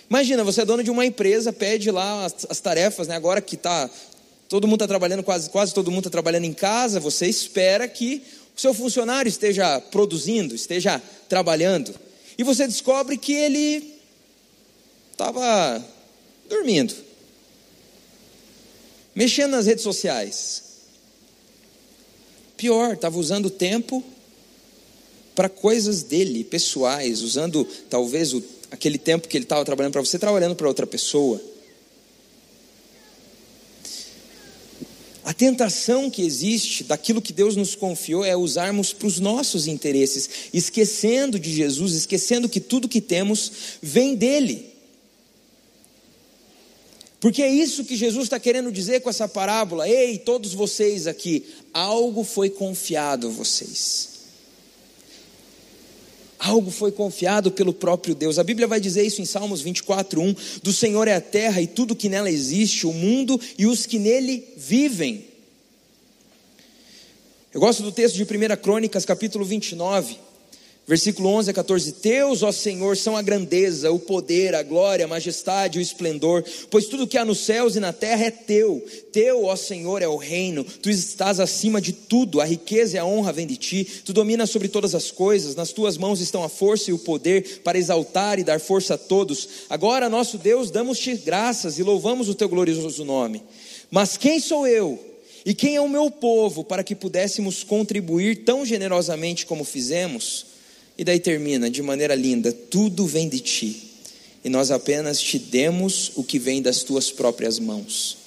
Imagina, 0.08 0.44
você 0.44 0.62
é 0.62 0.66
dono 0.66 0.84
de 0.84 0.92
uma 0.92 1.08
empresa, 1.08 1.52
pede 1.52 1.90
lá 1.90 2.26
as, 2.26 2.46
as 2.48 2.60
tarefas, 2.60 3.08
né? 3.08 3.16
agora 3.16 3.42
que 3.42 3.56
está 3.56 3.90
todo 4.48 4.68
mundo 4.68 4.84
está 4.84 4.88
trabalhando, 4.88 5.24
quase, 5.24 5.50
quase 5.50 5.74
todo 5.74 5.92
mundo 5.92 6.02
está 6.02 6.10
trabalhando 6.10 6.46
em 6.46 6.54
casa, 6.54 7.00
você 7.00 7.28
espera 7.28 7.88
que 7.88 8.24
o 8.56 8.62
seu 8.62 8.74
funcionário 8.74 9.30
esteja 9.30 9.80
produzindo, 9.82 10.56
esteja 10.56 11.02
trabalhando. 11.28 11.94
E 12.38 12.44
você 12.44 12.68
descobre 12.68 13.18
que 13.18 13.34
ele 13.34 13.96
estava 15.12 15.84
dormindo, 16.50 16.94
mexendo 19.14 19.52
nas 19.52 19.66
redes 19.66 19.84
sociais. 19.84 20.64
Pior, 22.58 22.94
estava 22.94 23.18
usando 23.18 23.48
o 23.48 23.50
tempo 23.50 24.04
para 25.34 25.50
coisas 25.50 26.04
dele, 26.04 26.44
pessoais, 26.44 27.22
usando 27.22 27.66
talvez 27.90 28.34
o, 28.34 28.42
aquele 28.72 28.98
tempo 28.98 29.28
que 29.28 29.38
ele 29.38 29.44
estava 29.44 29.66
trabalhando 29.66 29.92
para 29.92 30.02
você, 30.02 30.18
trabalhando 30.18 30.56
para 30.56 30.68
outra 30.68 30.88
pessoa. 30.88 31.42
A 35.26 35.34
tentação 35.34 36.08
que 36.08 36.22
existe 36.22 36.84
daquilo 36.84 37.20
que 37.20 37.34
Deus 37.34 37.56
nos 37.56 37.74
confiou 37.74 38.24
é 38.24 38.38
usarmos 38.38 38.94
para 38.94 39.08
os 39.08 39.20
nossos 39.20 39.66
interesses, 39.66 40.30
esquecendo 40.54 41.40
de 41.40 41.52
Jesus, 41.52 41.94
esquecendo 41.94 42.48
que 42.48 42.60
tudo 42.60 42.88
que 42.88 43.02
temos 43.02 43.52
vem 43.82 44.14
dele. 44.14 44.72
Porque 47.20 47.42
é 47.42 47.50
isso 47.50 47.86
que 47.86 47.96
Jesus 47.96 48.26
está 48.26 48.40
querendo 48.40 48.72
dizer 48.72 49.02
com 49.02 49.10
essa 49.10 49.28
parábola. 49.28 49.90
Ei, 49.90 50.20
todos 50.20 50.54
vocês 50.54 51.08
aqui, 51.08 51.44
algo 51.74 52.24
foi 52.24 52.52
confiado 52.52 53.26
a 53.26 53.32
vocês. 53.32 54.15
Algo 56.38 56.70
foi 56.70 56.92
confiado 56.92 57.52
pelo 57.52 57.74
próprio 57.74 58.14
Deus. 58.14 58.38
A 58.38 58.44
Bíblia 58.44 58.68
vai 58.68 58.80
dizer 58.80 59.06
isso 59.06 59.22
em 59.22 59.26
Salmos 59.26 59.62
24, 59.62 60.22
1: 60.22 60.36
Do 60.62 60.74
Senhor 60.74 61.08
é 61.08 61.16
a 61.16 61.22
terra 61.22 61.62
e 61.62 61.68
tudo 61.68 61.96
que 61.96 62.10
nela 62.10 62.30
existe, 62.30 62.86
o 62.86 62.94
mundo 62.94 63.40
e 63.58 63.66
os 63.66 63.86
que 63.86 63.98
nele 63.98 64.44
vivem. 64.58 65.26
Eu 67.54 67.62
gosto 67.62 67.82
do 67.82 67.92
texto 67.92 68.16
de 68.16 68.24
1 68.24 68.28
Crônicas, 68.62 69.06
capítulo 69.06 69.46
29. 69.46 70.18
Versículo 70.88 71.30
11 71.30 71.50
a 71.50 71.54
14: 71.54 71.92
Teus, 71.94 72.44
ó 72.44 72.52
Senhor, 72.52 72.96
são 72.96 73.18
a 73.18 73.22
grandeza, 73.24 73.92
o 73.92 73.98
poder, 73.98 74.54
a 74.54 74.62
glória, 74.62 75.06
a 75.06 75.08
majestade, 75.08 75.80
o 75.80 75.82
esplendor, 75.82 76.44
pois 76.70 76.86
tudo 76.86 77.08
que 77.08 77.18
há 77.18 77.26
nos 77.26 77.40
céus 77.40 77.76
e 77.76 77.80
na 77.80 77.92
terra 77.92 78.26
é 78.26 78.32
teu. 78.32 78.86
Teu, 79.12 79.46
ó 79.46 79.56
Senhor, 79.56 80.04
é 80.04 80.08
o 80.08 80.16
reino, 80.16 80.64
tu 80.64 80.90
estás 80.90 81.40
acima 81.40 81.82
de 81.82 81.92
tudo, 81.92 82.40
a 82.40 82.46
riqueza 82.46 82.98
e 82.98 83.00
a 83.00 83.06
honra 83.06 83.34
vêm 83.34 83.48
de 83.48 83.58
ti, 83.58 83.84
tu 84.06 84.14
dominas 84.14 84.52
sobre 84.52 84.68
todas 84.68 84.94
as 84.94 85.10
coisas, 85.10 85.56
nas 85.56 85.72
tuas 85.72 85.98
mãos 85.98 86.22
estão 86.22 86.44
a 86.44 86.50
força 86.50 86.92
e 86.92 86.94
o 86.94 87.00
poder 87.00 87.62
para 87.64 87.80
exaltar 87.80 88.38
e 88.38 88.44
dar 88.44 88.60
força 88.60 88.94
a 88.94 88.98
todos. 88.98 89.50
Agora, 89.68 90.08
nosso 90.08 90.38
Deus, 90.38 90.70
damos-te 90.70 91.16
graças 91.16 91.80
e 91.80 91.84
louvamos 91.84 92.30
o 92.30 92.36
teu 92.36 92.48
glorioso 92.48 93.04
nome. 93.04 93.42
Mas 93.90 94.18
quem 94.18 94.40
sou 94.40 94.68
eu? 94.68 95.00
E 95.44 95.54
quem 95.56 95.76
é 95.76 95.82
o 95.82 95.90
meu 95.90 96.12
povo 96.12 96.64
para 96.64 96.84
que 96.84 96.96
pudéssemos 96.96 97.64
contribuir 97.64 98.44
tão 98.44 98.64
generosamente 98.64 99.48
como 99.48 99.64
fizemos? 99.64 100.55
E 100.98 101.04
daí 101.04 101.20
termina 101.20 101.70
de 101.70 101.82
maneira 101.82 102.16
linda: 102.16 102.52
tudo 102.52 103.06
vem 103.06 103.28
de 103.28 103.40
ti, 103.40 103.84
e 104.44 104.50
nós 104.50 104.72
apenas 104.72 105.20
te 105.20 105.38
demos 105.38 106.12
o 106.16 106.24
que 106.24 106.40
vem 106.40 106.62
das 106.62 106.84
tuas 106.84 107.12
próprias 107.12 107.60
mãos. 107.60 108.18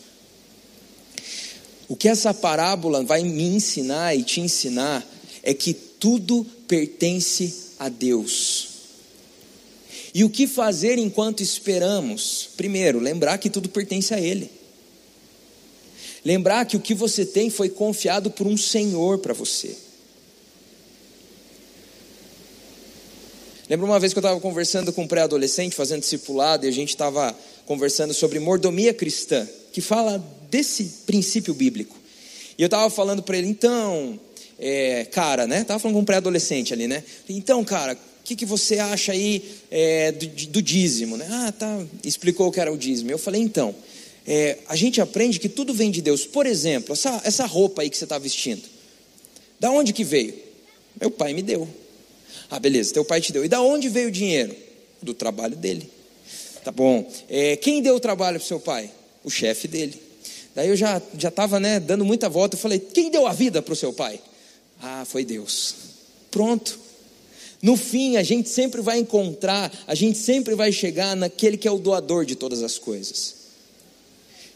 O 1.89 1.97
que 1.97 2.09
essa 2.09 2.35
parábola 2.35 3.03
vai 3.03 3.23
me 3.23 3.45
ensinar 3.45 4.15
e 4.15 4.23
te 4.23 4.41
ensinar 4.41 5.07
é 5.43 5.55
que 5.55 5.73
tudo 5.73 6.45
pertence 6.67 7.73
a 7.79 7.89
Deus. 7.89 8.69
E 10.13 10.23
o 10.25 10.31
que 10.31 10.47
fazer 10.47 10.99
enquanto 10.99 11.43
esperamos? 11.43 12.51
Primeiro, 12.57 12.99
lembrar 12.99 13.39
que 13.39 13.49
tudo 13.49 13.69
pertence 13.69 14.13
a 14.13 14.21
Ele. 14.21 14.51
Lembrar 16.25 16.67
que 16.67 16.77
o 16.77 16.81
que 16.81 16.95
você 16.95 17.25
tem 17.25 17.49
foi 17.49 17.69
confiado 17.69 18.31
por 18.31 18.47
um 18.47 18.57
Senhor 18.57 19.19
para 19.19 19.33
você. 19.33 19.77
Lembro 23.69 23.85
uma 23.85 24.01
vez 24.01 24.15
que 24.15 24.19
eu 24.19 24.23
estava 24.23 24.41
conversando 24.41 24.95
com 24.95 25.03
um 25.03 25.07
pré-adolescente, 25.07 25.77
fazendo 25.77 26.01
discipulado, 26.01 26.65
e 26.65 26.69
a 26.71 26.73
gente 26.73 26.89
estava 26.89 27.37
conversando 27.67 28.15
sobre 28.15 28.39
mordomia 28.39 28.95
cristã, 28.95 29.47
que 29.73 29.83
fala 29.83 30.25
desse 30.51 30.85
princípio 31.05 31.53
bíblico. 31.53 31.95
E 32.57 32.63
eu 32.63 32.67
estava 32.67 32.89
falando 32.89 33.23
para 33.23 33.37
ele, 33.37 33.47
então, 33.47 34.19
é, 34.59 35.05
cara, 35.05 35.47
né? 35.47 35.61
Estava 35.61 35.79
falando 35.79 35.97
com 35.97 36.01
um 36.01 36.05
pré-adolescente 36.05 36.73
ali, 36.73 36.89
né? 36.89 37.05
Então, 37.29 37.63
cara, 37.63 37.93
o 37.93 38.25
que, 38.25 38.35
que 38.35 38.47
você 38.47 38.79
acha 38.79 39.13
aí 39.13 39.45
é, 39.71 40.13
do, 40.13 40.27
do, 40.27 40.63
dízimo, 40.63 41.19
né? 41.19 41.29
Ah, 41.31 41.53
tá. 41.53 41.85
Explicou 42.03 42.49
o 42.49 42.51
que 42.51 42.61
era 42.61 42.73
o 42.73 42.77
dízimo. 42.79 43.11
Eu 43.11 43.19
falei, 43.19 43.43
então, 43.43 43.75
é, 44.27 44.57
a 44.67 44.77
gente 44.77 44.99
aprende 44.99 45.39
que 45.39 45.49
tudo 45.49 45.75
vem 45.75 45.91
de 45.91 46.01
Deus. 46.01 46.25
Por 46.25 46.47
exemplo, 46.47 46.95
essa, 46.95 47.21
essa 47.23 47.45
roupa 47.45 47.83
aí 47.83 47.91
que 47.91 47.99
você 47.99 48.05
está 48.05 48.19
vestindo, 48.19 48.63
da 49.61 49.71
onde 49.71 49.93
que 49.93 50.05
veio? 50.05 50.35
Meu 50.99 51.11
pai 51.11 51.35
me 51.35 51.43
deu. 51.43 51.69
Ah, 52.51 52.59
beleza, 52.59 52.95
teu 52.95 53.05
pai 53.05 53.21
te 53.21 53.33
deu. 53.33 53.45
E 53.45 53.49
da 53.49 53.61
onde 53.61 53.89
veio 53.89 54.09
o 54.09 54.13
dinheiro? 54.13 54.55
Do 55.03 55.15
trabalho 55.15 55.57
dele. 55.57 55.91
Tá 56.65 56.73
bom. 56.73 57.11
É, 57.29 57.57
quem 57.57 57.83
deu 57.83 57.97
o 57.97 58.01
trabalho 58.01 58.39
para 58.39 58.47
seu 58.47 58.61
pai? 58.61 58.91
O 59.23 59.31
chefe 59.31 59.69
dele. 59.69 60.01
Daí 60.55 60.69
eu 60.69 60.77
já 60.77 61.01
já 61.17 61.29
estava 61.29 61.61
né, 61.61 61.79
dando 61.79 62.05
muita 62.05 62.29
volta. 62.29 62.57
Eu 62.57 62.61
falei: 62.61 62.79
quem 62.79 63.11
deu 63.11 63.27
a 63.27 63.33
vida 63.33 63.63
para 63.63 63.73
o 63.73 63.77
seu 63.77 63.93
pai? 63.93 64.21
Ah, 64.81 65.05
foi 65.07 65.25
Deus. 65.25 65.75
Pronto. 66.31 66.79
No 67.61 67.77
fim, 67.77 68.17
a 68.17 68.23
gente 68.23 68.49
sempre 68.49 68.81
vai 68.81 68.99
encontrar, 68.99 69.73
a 69.87 69.95
gente 69.95 70.17
sempre 70.17 70.55
vai 70.55 70.71
chegar 70.71 71.17
naquele 71.17 71.57
que 71.57 71.67
é 71.67 71.71
o 71.71 71.79
doador 71.79 72.25
de 72.25 72.37
todas 72.37 72.63
as 72.63 72.79
coisas. 72.79 73.38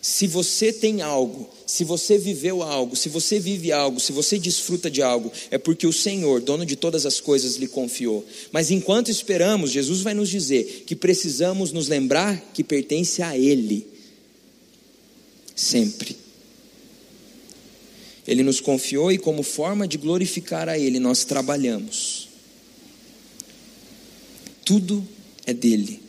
Se 0.05 0.27
você 0.27 0.73
tem 0.73 1.01
algo, 1.01 1.49
se 1.65 1.85
você 1.85 2.19
viveu 2.19 2.61
algo, 2.61 2.97
se 2.97 3.09
você 3.09 3.39
vive 3.39 3.71
algo, 3.71 4.01
se 4.01 4.11
você 4.11 4.37
desfruta 4.37 4.91
de 4.91 5.01
algo, 5.01 5.31
é 5.49 5.57
porque 5.57 5.87
o 5.87 5.93
Senhor, 5.93 6.41
dono 6.41 6.67
de 6.67 6.75
todas 6.75 7.07
as 7.07 7.21
coisas, 7.21 7.55
lhe 7.55 7.69
confiou. 7.69 8.27
Mas 8.51 8.73
enquanto 8.73 9.13
esperamos, 9.13 9.71
Jesus 9.71 10.01
vai 10.01 10.13
nos 10.13 10.29
dizer 10.29 10.83
que 10.89 10.97
precisamos 10.97 11.71
nos 11.71 11.87
lembrar 11.87 12.37
que 12.53 12.65
pertence 12.65 13.23
a 13.23 13.39
Ele. 13.39 13.87
Sempre. 15.55 16.17
Ele 18.27 18.43
nos 18.43 18.59
confiou 18.59 19.13
e, 19.13 19.19
como 19.19 19.45
forma 19.45 19.87
de 19.87 19.99
glorificar 19.99 20.69
a 20.69 20.77
Ele, 20.77 20.99
nós 20.99 21.25
trabalhamos. 21.25 22.29
Tudo 24.65 25.07
é 25.47 25.55
dele, 25.55 26.03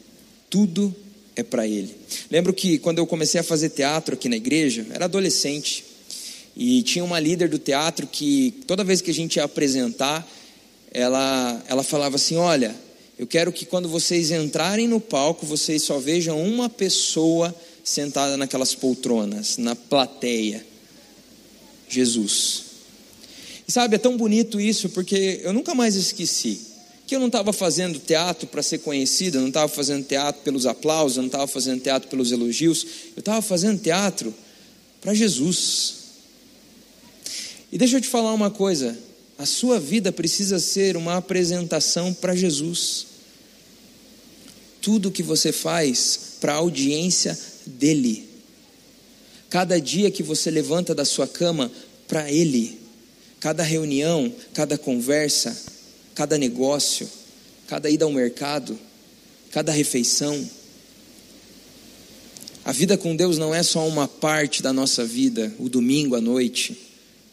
tudo 0.49 0.95
é 1.35 1.43
para 1.43 1.67
Ele. 1.67 1.95
Lembro 2.29 2.53
que 2.53 2.77
quando 2.77 2.99
eu 2.99 3.07
comecei 3.07 3.39
a 3.39 3.43
fazer 3.43 3.69
teatro 3.69 4.13
aqui 4.13 4.29
na 4.29 4.35
igreja, 4.35 4.85
era 4.91 5.05
adolescente, 5.05 5.83
e 6.55 6.83
tinha 6.83 7.03
uma 7.03 7.19
líder 7.19 7.49
do 7.49 7.57
teatro 7.57 8.05
que 8.05 8.53
toda 8.67 8.83
vez 8.83 9.01
que 9.01 9.09
a 9.09 9.13
gente 9.13 9.37
ia 9.37 9.43
apresentar, 9.43 10.27
ela, 10.91 11.63
ela 11.67 11.83
falava 11.83 12.15
assim: 12.15 12.35
Olha, 12.35 12.75
Eu 13.17 13.27
quero 13.27 13.51
que 13.51 13.65
quando 13.65 13.87
vocês 13.87 14.31
entrarem 14.31 14.87
no 14.87 14.99
palco, 14.99 15.45
vocês 15.45 15.83
só 15.83 15.99
vejam 15.99 16.41
uma 16.41 16.67
pessoa 16.67 17.53
sentada 17.83 18.35
naquelas 18.37 18.73
poltronas, 18.73 19.57
na 19.57 19.75
plateia. 19.75 20.65
Jesus. 21.87 22.63
E 23.67 23.71
sabe, 23.71 23.95
é 23.95 23.99
tão 23.99 24.17
bonito 24.17 24.59
isso, 24.59 24.89
porque 24.89 25.41
eu 25.43 25.53
nunca 25.53 25.75
mais 25.75 25.95
esqueci 25.95 26.72
eu 27.15 27.19
não 27.19 27.27
estava 27.27 27.51
fazendo 27.51 27.99
teatro 27.99 28.47
para 28.47 28.63
ser 28.63 28.79
conhecido, 28.79 29.37
eu 29.37 29.41
não 29.41 29.47
estava 29.49 29.67
fazendo 29.67 30.05
teatro 30.05 30.41
pelos 30.43 30.65
aplausos, 30.65 31.17
eu 31.17 31.23
não 31.23 31.27
estava 31.27 31.47
fazendo 31.47 31.81
teatro 31.81 32.09
pelos 32.09 32.31
elogios, 32.31 32.85
eu 33.15 33.19
estava 33.19 33.41
fazendo 33.41 33.79
teatro 33.81 34.33
para 35.01 35.13
Jesus. 35.13 35.95
E 37.71 37.77
deixa 37.77 37.97
eu 37.97 38.01
te 38.01 38.07
falar 38.07 38.33
uma 38.33 38.51
coisa: 38.51 38.97
a 39.37 39.45
sua 39.45 39.79
vida 39.79 40.11
precisa 40.11 40.59
ser 40.59 40.95
uma 40.95 41.17
apresentação 41.17 42.13
para 42.13 42.35
Jesus. 42.35 43.07
Tudo 44.81 45.11
que 45.11 45.23
você 45.23 45.51
faz 45.51 46.37
para 46.39 46.53
a 46.53 46.57
audiência 46.57 47.37
dele. 47.65 48.29
Cada 49.49 49.79
dia 49.79 50.11
que 50.11 50.23
você 50.23 50.51
levanta 50.51 50.93
da 50.93 51.05
sua 51.05 51.27
cama 51.27 51.71
para 52.07 52.31
ele. 52.31 52.79
Cada 53.39 53.63
reunião, 53.63 54.33
cada 54.53 54.77
conversa, 54.77 55.72
cada 56.15 56.37
negócio, 56.37 57.09
cada 57.67 57.89
ida 57.89 58.05
ao 58.05 58.11
mercado, 58.11 58.77
cada 59.51 59.71
refeição. 59.71 60.49
A 62.65 62.71
vida 62.71 62.97
com 62.97 63.15
Deus 63.15 63.37
não 63.37 63.53
é 63.53 63.61
só 63.61 63.87
uma 63.87 64.07
parte 64.07 64.61
da 64.61 64.71
nossa 64.71 65.05
vida, 65.05 65.53
o 65.59 65.67
domingo 65.67 66.15
à 66.15 66.21
noite. 66.21 66.77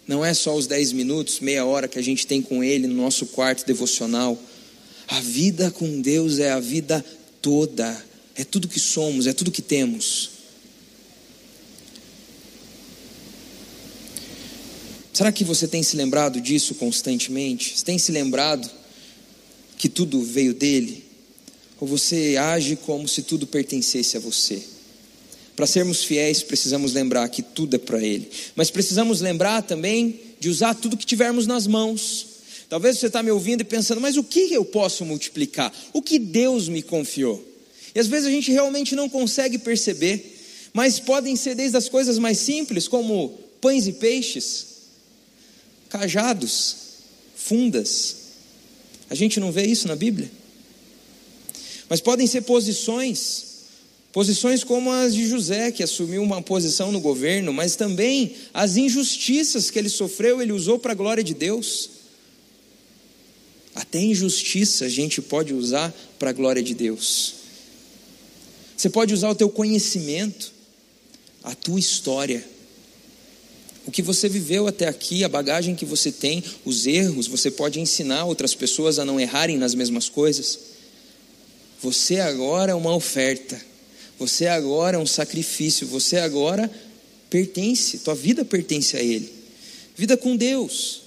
Não 0.07 0.25
é 0.25 0.35
só 0.35 0.57
os 0.57 0.67
dez 0.67 0.93
minutos, 0.93 1.39
meia 1.41 1.65
hora 1.65 1.87
que 1.87 1.99
a 1.99 2.03
gente 2.03 2.27
tem 2.27 2.43
com 2.43 2.65
Ele 2.65 2.89
no 2.89 2.95
nosso 2.95 3.27
quarto 3.27 3.65
devocional. 3.65 4.37
A 5.07 5.21
vida 5.21 5.71
com 5.71 6.01
Deus 6.01 6.39
é 6.39 6.51
a 6.51 6.59
vida 6.59 7.05
toda, 7.41 8.05
é 8.35 8.45
tudo 8.45 8.69
que 8.69 8.81
somos, 8.81 9.27
é 9.27 9.33
tudo 9.33 9.51
que 9.51 9.63
temos. 9.63 10.30
Será 15.13 15.33
que 15.33 15.45
você 15.45 15.67
tem 15.67 15.83
se 15.83 15.97
lembrado 15.97 16.41
disso 16.41 16.75
constantemente? 16.75 17.77
Você 17.77 17.85
tem 17.85 17.99
se 17.99 18.13
lembrado 18.13 18.69
que 19.77 19.89
tudo 19.89 20.23
veio 20.23 20.55
dele? 20.55 21.05
Ou 21.81 21.89
você 21.89 22.37
age 22.37 22.77
como 22.77 23.09
se 23.09 23.23
tudo 23.23 23.47
pertencesse 23.47 24.17
a 24.17 24.21
você? 24.21 24.63
Para 25.57 25.67
sermos 25.67 26.05
fiéis, 26.05 26.43
precisamos 26.43 26.93
lembrar 26.93 27.29
que 27.29 27.43
tudo 27.43 27.77
é 27.77 27.79
para 27.79 28.03
Ele. 28.03 28.31
Mas 28.55 28.71
precisamos 28.71 29.21
lembrar 29.21 29.63
também 29.63 30.21
de 30.39 30.49
usar 30.49 30.75
tudo 30.75 30.97
que 30.97 31.05
tivermos 31.05 31.47
nas 31.47 31.67
mãos. 31.67 32.27
Talvez 32.69 32.99
você 32.99 33.09
está 33.09 33.23
me 33.23 33.31
ouvindo 33.31 33.63
e 33.63 33.65
pensando, 33.65 34.01
mas 34.01 34.17
o 34.17 34.23
que 34.23 34.53
eu 34.53 34.65
posso 34.65 35.05
multiplicar? 35.05 35.73
O 35.93 36.01
que 36.01 36.19
Deus 36.19 36.69
me 36.69 36.83
confiou? 36.83 37.45
E 37.95 37.99
às 37.99 38.07
vezes 38.07 38.27
a 38.27 38.31
gente 38.31 38.53
realmente 38.53 38.95
não 38.95 39.09
consegue 39.09 39.59
perceber, 39.59 40.39
mas 40.73 41.01
podem 41.01 41.35
ser 41.35 41.57
desde 41.57 41.77
as 41.77 41.89
coisas 41.89 42.17
mais 42.17 42.39
simples, 42.39 42.87
como 42.87 43.39
pães 43.61 43.87
e 43.89 43.93
peixes, 43.93 44.70
cajados, 45.91 46.77
fundas. 47.37 48.17
A 49.11 49.15
gente 49.15 49.39
não 49.39 49.53
vê 49.53 49.67
isso 49.67 49.87
na 49.87 49.97
Bíblia. 49.97 50.31
Mas 51.89 52.01
podem 52.01 52.27
ser 52.27 52.43
posições, 52.43 53.51
Posições 54.13 54.65
como 54.65 54.91
as 54.91 55.15
de 55.15 55.29
José, 55.29 55.71
que 55.71 55.85
assumiu 55.85 56.21
uma 56.23 56.43
posição 56.43 56.91
no 56.91 57.01
governo, 57.01 57.53
mas 57.53 57.77
também 57.77 58.35
as 58.53 58.77
injustiças 58.77 59.71
que 59.71 59.79
ele 59.79 59.89
sofreu, 59.89 60.43
ele 60.43 60.53
usou 60.53 60.81
para 60.81 60.93
a 60.93 60.97
glória 60.97 61.23
de 61.23 61.33
Deus. 61.33 61.91
Até 63.73 64.01
injustiça 64.01 64.87
a 64.87 64.89
gente 64.89 65.23
pode 65.23 65.55
usar 65.55 65.95
para 66.19 66.31
a 66.31 66.33
glória 66.33 66.61
de 66.61 66.75
Deus. 66.75 67.35
Você 68.77 68.91
pode 68.91 69.15
usar 69.15 69.31
o 69.31 69.35
teu 69.35 69.49
conhecimento, 69.49 70.53
a 71.45 71.55
tua 71.55 71.79
história, 71.79 72.45
o 73.87 73.91
que 73.91 74.03
você 74.03 74.29
viveu 74.29 74.67
até 74.67 74.89
aqui, 74.89 75.25
a 75.25 75.29
bagagem 75.29 75.75
que 75.75 75.85
você 75.85 76.13
tem, 76.13 76.43
os 76.65 76.87
erros, 76.87 77.27
você 77.27 77.51
pode 77.51 77.81
ensinar 77.81 78.25
outras 78.25 78.55
pessoas 78.55 78.99
a 78.99 79.05
não 79.05 79.19
errarem 79.19 79.57
nas 79.57 79.75
mesmas 79.75 80.09
coisas. 80.09 80.59
Você 81.83 82.21
agora 82.21 82.73
é 82.73 82.75
uma 82.75 82.95
oferta 82.95 83.71
você 84.21 84.47
agora 84.49 84.99
é 84.99 85.01
um 85.01 85.07
sacrifício, 85.07 85.87
você 85.87 86.19
agora 86.19 86.71
pertence, 87.31 88.01
tua 88.01 88.15
vida 88.15 88.45
pertence 88.45 88.95
a 88.95 89.03
Ele. 89.03 89.33
Vida 89.97 90.15
com 90.15 90.37
Deus. 90.37 91.01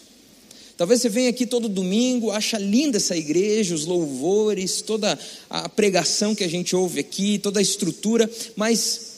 Talvez 0.75 0.99
você 0.99 1.09
venha 1.09 1.29
aqui 1.29 1.45
todo 1.45 1.69
domingo, 1.69 2.31
acha 2.31 2.57
linda 2.57 2.97
essa 2.97 3.15
igreja, 3.15 3.75
os 3.75 3.85
louvores, 3.85 4.81
toda 4.81 5.17
a 5.47 5.69
pregação 5.69 6.33
que 6.33 6.43
a 6.43 6.47
gente 6.47 6.75
ouve 6.75 7.01
aqui, 7.01 7.37
toda 7.37 7.59
a 7.59 7.61
estrutura, 7.61 8.27
mas 8.55 9.11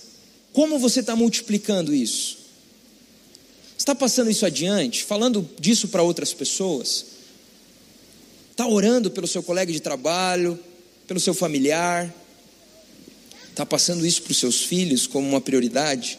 como 0.51 0.77
você 0.77 0.99
está 0.99 1.15
multiplicando 1.15 1.95
isso? 1.95 2.39
Está 3.85 3.93
passando 3.93 4.31
isso 4.31 4.43
adiante, 4.47 5.03
falando 5.03 5.47
disso 5.59 5.89
para 5.89 6.01
outras 6.01 6.33
pessoas? 6.33 7.05
Está 8.49 8.67
orando 8.67 9.11
pelo 9.11 9.27
seu 9.27 9.43
colega 9.43 9.71
de 9.71 9.79
trabalho, 9.79 10.57
pelo 11.05 11.19
seu 11.19 11.35
familiar? 11.35 12.11
Está 13.47 13.63
passando 13.63 14.03
isso 14.03 14.23
para 14.23 14.31
os 14.31 14.39
seus 14.39 14.63
filhos 14.63 15.05
como 15.05 15.29
uma 15.29 15.39
prioridade? 15.39 16.17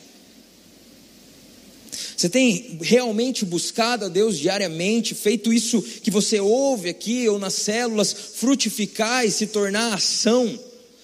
Você 2.17 2.29
tem 2.29 2.79
realmente 2.81 3.45
buscado 3.45 4.05
a 4.05 4.09
Deus 4.09 4.39
diariamente, 4.39 5.13
feito 5.13 5.53
isso 5.53 5.83
que 5.83 6.11
você 6.11 6.39
ouve 6.39 6.89
aqui 6.89 7.29
ou 7.29 7.37
nas 7.37 7.55
células, 7.55 8.13
frutificar 8.13 9.27
e 9.27 9.31
se 9.33 9.49
tornar 9.49 9.93
ação, 9.93 10.57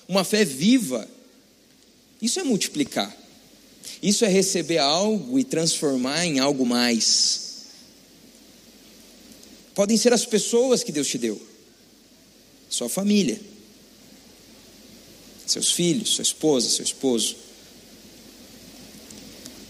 uma 0.07 0.23
fé 0.23 0.45
viva? 0.45 1.09
Isso 2.21 2.39
é 2.39 2.45
multiplicar. 2.45 3.21
Isso 4.03 4.25
é 4.25 4.29
receber 4.29 4.79
algo 4.79 5.39
e 5.39 5.45
transformar 5.45 6.25
em 6.25 6.39
algo 6.39 6.67
mais. 6.67 7.67
Podem 9.75 9.97
ser 9.97 10.13
as 10.13 10.27
pessoas 10.27 10.83
que 10.83 10.93
Deus 10.93 11.09
te 11.09 11.19
deu, 11.19 11.41
sua 12.69 12.89
família 12.89 13.53
seus 15.53 15.71
filhos, 15.73 16.11
sua 16.11 16.23
esposa, 16.23 16.69
seu 16.69 16.85
esposo. 16.85 17.37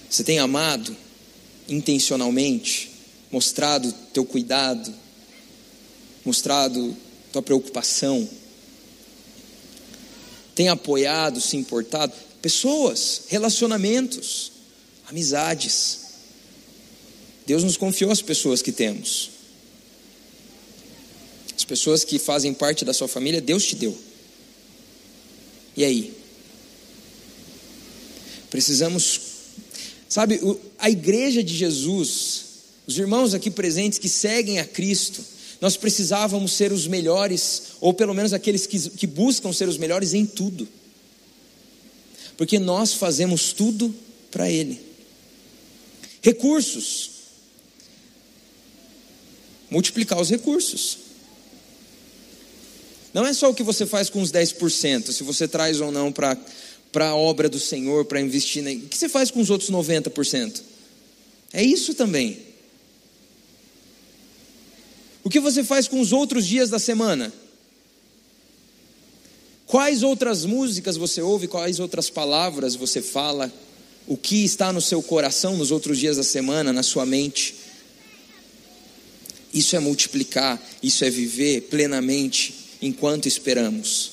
Você 0.08 0.22
tem 0.22 0.38
amado 0.38 0.96
intencionalmente, 1.68 2.90
mostrado 3.30 3.92
teu 4.12 4.24
cuidado, 4.24 4.94
mostrado 6.24 6.96
tua 7.32 7.42
preocupação, 7.42 8.28
tem 10.54 10.68
apoiado, 10.68 11.40
se 11.40 11.56
importado, 11.56 12.12
pessoas, 12.42 13.22
relacionamentos, 13.28 14.52
amizades. 15.08 16.00
Deus 17.46 17.62
nos 17.62 17.76
confiou 17.76 18.10
as 18.10 18.20
pessoas 18.20 18.60
que 18.60 18.72
temos. 18.72 19.30
As 21.56 21.64
pessoas 21.64 22.04
que 22.04 22.18
fazem 22.18 22.52
parte 22.52 22.84
da 22.84 22.92
sua 22.92 23.06
família, 23.06 23.40
Deus 23.40 23.64
te 23.64 23.76
deu. 23.76 23.96
E 25.76 25.84
aí? 25.84 26.12
Precisamos, 28.50 29.20
sabe, 30.08 30.40
a 30.78 30.90
igreja 30.90 31.42
de 31.42 31.56
Jesus, 31.56 32.44
os 32.86 32.98
irmãos 32.98 33.32
aqui 33.32 33.50
presentes 33.50 33.98
que 33.98 34.08
seguem 34.08 34.58
a 34.58 34.64
Cristo, 34.64 35.24
nós 35.60 35.76
precisávamos 35.76 36.52
ser 36.52 36.72
os 36.72 36.88
melhores, 36.88 37.62
ou 37.80 37.94
pelo 37.94 38.12
menos 38.12 38.32
aqueles 38.32 38.66
que, 38.66 38.90
que 38.90 39.06
buscam 39.06 39.52
ser 39.52 39.68
os 39.68 39.78
melhores 39.78 40.12
em 40.12 40.26
tudo, 40.26 40.68
porque 42.42 42.58
nós 42.58 42.94
fazemos 42.94 43.52
tudo 43.52 43.94
para 44.28 44.50
Ele. 44.50 44.80
Recursos, 46.20 47.10
multiplicar 49.70 50.20
os 50.20 50.28
recursos. 50.28 50.98
Não 53.14 53.24
é 53.24 53.32
só 53.32 53.48
o 53.48 53.54
que 53.54 53.62
você 53.62 53.86
faz 53.86 54.10
com 54.10 54.20
os 54.20 54.32
10%, 54.32 55.12
se 55.12 55.22
você 55.22 55.46
traz 55.46 55.80
ou 55.80 55.92
não 55.92 56.10
para 56.10 56.36
a 56.96 57.14
obra 57.14 57.48
do 57.48 57.60
Senhor, 57.60 58.06
para 58.06 58.20
investir. 58.20 58.66
O 58.66 58.88
que 58.88 58.98
você 58.98 59.08
faz 59.08 59.30
com 59.30 59.40
os 59.40 59.48
outros 59.48 59.70
90%? 59.70 60.62
É 61.52 61.62
isso 61.62 61.94
também. 61.94 62.40
O 65.22 65.30
que 65.30 65.38
você 65.38 65.62
faz 65.62 65.86
com 65.86 66.00
os 66.00 66.12
outros 66.12 66.44
dias 66.44 66.68
da 66.68 66.80
semana? 66.80 67.32
Quais 69.72 70.02
outras 70.02 70.44
músicas 70.44 70.98
você 70.98 71.22
ouve? 71.22 71.48
Quais 71.48 71.80
outras 71.80 72.10
palavras 72.10 72.74
você 72.74 73.00
fala? 73.00 73.50
O 74.06 74.18
que 74.18 74.44
está 74.44 74.70
no 74.70 74.82
seu 74.82 75.02
coração 75.02 75.56
nos 75.56 75.70
outros 75.70 75.98
dias 75.98 76.18
da 76.18 76.22
semana, 76.22 76.74
na 76.74 76.82
sua 76.82 77.06
mente? 77.06 77.54
Isso 79.50 79.74
é 79.74 79.78
multiplicar, 79.78 80.62
isso 80.82 81.06
é 81.06 81.08
viver 81.08 81.62
plenamente 81.70 82.54
enquanto 82.82 83.26
esperamos. 83.26 84.10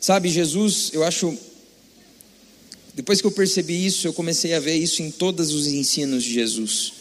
Sabe, 0.00 0.30
Jesus, 0.30 0.88
eu 0.94 1.04
acho. 1.04 1.36
Depois 2.94 3.20
que 3.20 3.26
eu 3.26 3.32
percebi 3.32 3.84
isso, 3.84 4.06
eu 4.06 4.14
comecei 4.14 4.54
a 4.54 4.60
ver 4.60 4.76
isso 4.76 5.02
em 5.02 5.10
todos 5.10 5.52
os 5.52 5.66
ensinos 5.66 6.24
de 6.24 6.32
Jesus. 6.32 6.94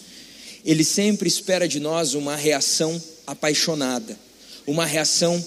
Ele 0.66 0.84
sempre 0.84 1.30
espera 1.30 1.66
de 1.66 1.80
nós 1.80 2.14
uma 2.14 2.36
reação 2.36 3.02
apaixonada, 3.26 4.20
uma 4.68 4.86
reação 4.86 5.42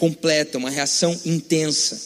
completa, 0.00 0.56
uma 0.56 0.70
reação 0.70 1.12
intensa. 1.26 2.00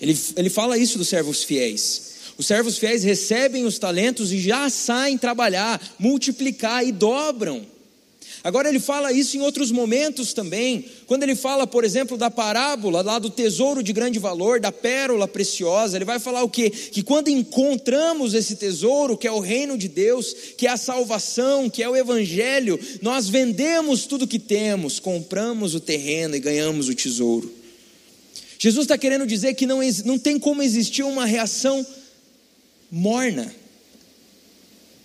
Ele, 0.00 0.18
ele 0.34 0.48
fala 0.50 0.78
isso 0.78 0.96
dos 0.96 1.08
servos 1.08 1.44
fiéis. 1.44 2.12
Os 2.38 2.46
servos 2.46 2.78
fiéis 2.78 3.04
recebem 3.04 3.66
os 3.66 3.78
talentos 3.78 4.32
e 4.32 4.40
já 4.40 4.68
saem 4.70 5.18
trabalhar, 5.18 5.80
multiplicar 5.98 6.84
e 6.84 6.90
dobram. 6.90 7.64
Agora 8.44 8.68
ele 8.68 8.80
fala 8.80 9.12
isso 9.12 9.36
em 9.36 9.40
outros 9.40 9.70
momentos 9.70 10.32
também, 10.32 10.84
quando 11.06 11.22
ele 11.22 11.36
fala, 11.36 11.64
por 11.64 11.84
exemplo, 11.84 12.16
da 12.16 12.28
parábola 12.28 13.00
lá 13.00 13.18
do 13.20 13.30
tesouro 13.30 13.82
de 13.82 13.92
grande 13.92 14.18
valor, 14.18 14.58
da 14.58 14.72
pérola 14.72 15.28
preciosa, 15.28 15.96
ele 15.96 16.04
vai 16.04 16.18
falar 16.18 16.42
o 16.42 16.48
quê? 16.48 16.68
Que 16.68 17.04
quando 17.04 17.28
encontramos 17.28 18.34
esse 18.34 18.56
tesouro, 18.56 19.16
que 19.16 19.28
é 19.28 19.30
o 19.30 19.38
reino 19.38 19.78
de 19.78 19.86
Deus, 19.86 20.34
que 20.58 20.66
é 20.66 20.70
a 20.70 20.76
salvação, 20.76 21.70
que 21.70 21.84
é 21.84 21.88
o 21.88 21.94
evangelho, 21.94 22.80
nós 23.00 23.28
vendemos 23.28 24.06
tudo 24.06 24.26
que 24.26 24.40
temos, 24.40 24.98
compramos 24.98 25.76
o 25.76 25.80
terreno 25.80 26.34
e 26.34 26.40
ganhamos 26.40 26.88
o 26.88 26.94
tesouro. 26.94 27.52
Jesus 28.58 28.84
está 28.84 28.98
querendo 28.98 29.26
dizer 29.26 29.54
que 29.54 29.66
não, 29.66 29.78
não 30.04 30.18
tem 30.18 30.38
como 30.38 30.62
existir 30.62 31.04
uma 31.04 31.26
reação 31.26 31.86
morna. 32.90 33.54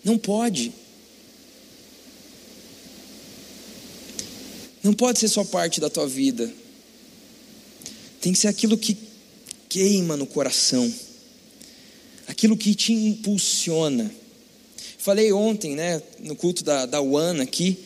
Não 0.04 0.18
pode. 0.18 0.72
Não 4.88 4.94
pode 4.94 5.20
ser 5.20 5.28
só 5.28 5.44
parte 5.44 5.82
da 5.82 5.90
tua 5.90 6.08
vida. 6.08 6.50
Tem 8.22 8.32
que 8.32 8.40
ser 8.40 8.48
aquilo 8.48 8.78
que 8.78 8.98
queima 9.68 10.16
no 10.16 10.26
coração, 10.26 10.90
aquilo 12.26 12.56
que 12.56 12.74
te 12.74 12.94
impulsiona. 12.94 14.10
Falei 14.98 15.34
ontem, 15.34 15.76
né, 15.76 16.02
no 16.20 16.38
culto 16.38 16.64
da, 16.64 16.86
da 16.86 17.02
UAN 17.02 17.42
aqui, 17.42 17.78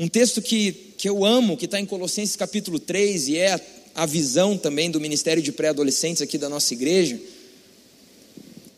um 0.00 0.08
texto 0.08 0.40
que, 0.40 0.72
que 0.96 1.06
eu 1.06 1.26
amo, 1.26 1.58
que 1.58 1.66
está 1.66 1.78
em 1.78 1.84
Colossenses 1.84 2.36
capítulo 2.36 2.78
3, 2.78 3.28
e 3.28 3.36
é 3.36 3.52
a, 3.52 3.60
a 3.94 4.06
visão 4.06 4.56
também 4.56 4.90
do 4.90 4.98
Ministério 4.98 5.42
de 5.42 5.52
Pré-Adolescentes 5.52 6.22
aqui 6.22 6.38
da 6.38 6.48
nossa 6.48 6.72
igreja. 6.72 7.20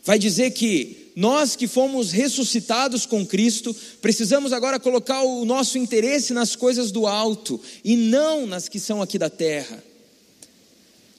Vai 0.03 0.19
dizer 0.19 0.51
que 0.51 0.98
nós 1.19 1.53
que 1.53 1.67
fomos 1.67 2.13
ressuscitados 2.13 3.05
com 3.05 3.25
Cristo, 3.25 3.75
precisamos 4.01 4.53
agora 4.53 4.79
colocar 4.79 5.21
o 5.21 5.43
nosso 5.43 5.77
interesse 5.77 6.31
nas 6.31 6.55
coisas 6.55 6.91
do 6.91 7.05
alto 7.05 7.59
e 7.83 7.97
não 7.97 8.47
nas 8.47 8.69
que 8.69 8.79
são 8.79 9.01
aqui 9.01 9.17
da 9.17 9.29
terra. 9.29 9.83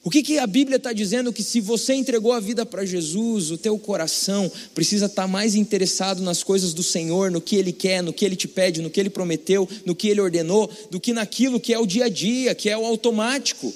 O 0.03 0.09
que, 0.09 0.23
que 0.23 0.39
a 0.39 0.47
Bíblia 0.47 0.77
está 0.77 0.91
dizendo? 0.91 1.31
Que 1.31 1.43
se 1.43 1.61
você 1.61 1.93
entregou 1.93 2.31
a 2.31 2.39
vida 2.39 2.65
para 2.65 2.83
Jesus, 2.83 3.51
o 3.51 3.59
teu 3.59 3.77
coração 3.77 4.51
precisa 4.73 5.05
estar 5.05 5.21
tá 5.21 5.27
mais 5.27 5.53
interessado 5.53 6.23
nas 6.23 6.41
coisas 6.41 6.73
do 6.73 6.81
Senhor, 6.81 7.29
no 7.29 7.39
que 7.39 7.55
Ele 7.55 7.71
quer, 7.71 8.01
no 8.01 8.11
que 8.11 8.25
Ele 8.25 8.35
te 8.35 8.47
pede, 8.47 8.81
no 8.81 8.89
que 8.89 8.99
Ele 8.99 9.11
prometeu, 9.11 9.69
no 9.85 9.93
que 9.93 10.07
Ele 10.07 10.19
ordenou, 10.19 10.67
do 10.89 10.99
que 10.99 11.13
naquilo 11.13 11.59
que 11.59 11.75
é 11.75 11.77
o 11.77 11.85
dia 11.85 12.05
a 12.05 12.09
dia, 12.09 12.55
que 12.55 12.71
é 12.71 12.75
o 12.75 12.87
automático. 12.87 13.71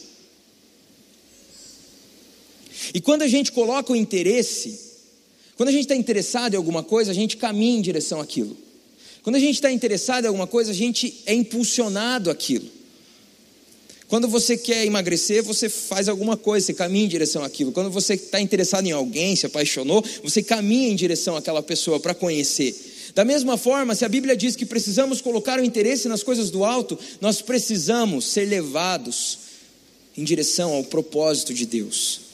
E 2.96 3.00
quando 3.00 3.22
a 3.22 3.28
gente 3.28 3.52
coloca 3.52 3.94
o 3.94 3.96
interesse, 3.96 4.95
quando 5.58 5.70
a 5.70 5.72
gente 5.72 5.84
está 5.84 5.96
interessado 5.96 6.54
em 6.54 6.58
alguma 6.58 6.84
coisa, 6.84 7.12
a 7.12 7.14
gente 7.14 7.38
caminha 7.38 7.78
em 7.78 7.82
direção 7.82 8.20
àquilo. 8.20 8.58
Quando 9.24 9.38
a 9.38 9.40
gente 9.40 9.56
está 9.56 9.72
interessado 9.72 10.26
em 10.26 10.28
alguma 10.28 10.48
coisa, 10.48 10.72
a 10.72 10.74
gente 10.74 11.22
é 11.26 11.34
impulsionado 11.34 12.30
àquilo. 12.30 12.70
Quando 14.08 14.28
você 14.28 14.56
quer 14.56 14.86
emagrecer, 14.86 15.42
você 15.44 15.68
faz 15.68 16.08
alguma 16.08 16.38
coisa, 16.38 16.68
você 16.68 16.74
caminha 16.74 17.06
em 17.06 17.08
direção 17.08 17.44
àquilo. 17.44 17.72
Quando 17.72 17.90
você 17.90 18.14
está 18.14 18.40
interessado 18.40 18.86
em 18.86 18.92
alguém, 18.92 19.36
se 19.36 19.46
apaixonou, 19.46 20.04
você 20.22 20.44
caminha 20.44 20.90
em 20.90 20.96
direção 20.96 21.36
àquela 21.36 21.64
pessoa 21.64 22.00
para 22.00 22.14
conhecer. 22.14 22.76
Da 23.16 23.26
mesma 23.26 23.58
forma, 23.58 23.96
se 23.96 24.06
a 24.06 24.10
Bíblia 24.10 24.36
diz 24.36 24.56
que 24.56 24.66
precisamos 24.66 25.22
colocar 25.22 25.60
o 25.60 25.64
interesse 25.64 26.08
nas 26.08 26.22
coisas 26.22 26.52
do 26.52 26.64
alto, 26.64 27.00
nós 27.20 27.42
precisamos 27.42 28.26
ser 28.26 28.46
levados 28.46 29.40
em 30.16 30.24
direção 30.24 30.74
ao 30.74 30.84
propósito 30.84 31.54
de 31.54 31.66
Deus 31.66 32.25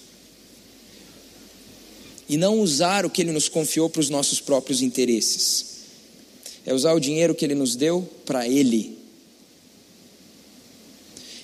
e 2.32 2.38
não 2.38 2.62
usar 2.62 3.06
o 3.06 3.10
que 3.10 3.22
Ele 3.22 3.34
nos 3.34 3.50
confiou 3.50 3.90
para 3.90 4.00
os 4.00 4.10
nossos 4.10 4.40
próprios 4.40 4.82
interesses. 4.82 5.66
É 6.66 6.74
usar 6.74 6.94
o 6.94 7.00
dinheiro 7.00 7.36
que 7.36 7.44
Ele 7.44 7.54
nos 7.54 7.76
deu 7.76 8.10
para 8.26 8.48
Ele. 8.48 8.98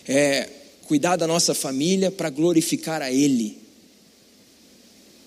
É 0.08 0.50
cuidar 0.86 1.18
da 1.18 1.28
nossa 1.28 1.54
família 1.54 2.10
para 2.10 2.30
glorificar 2.30 3.02
a 3.02 3.12
Ele. 3.12 3.58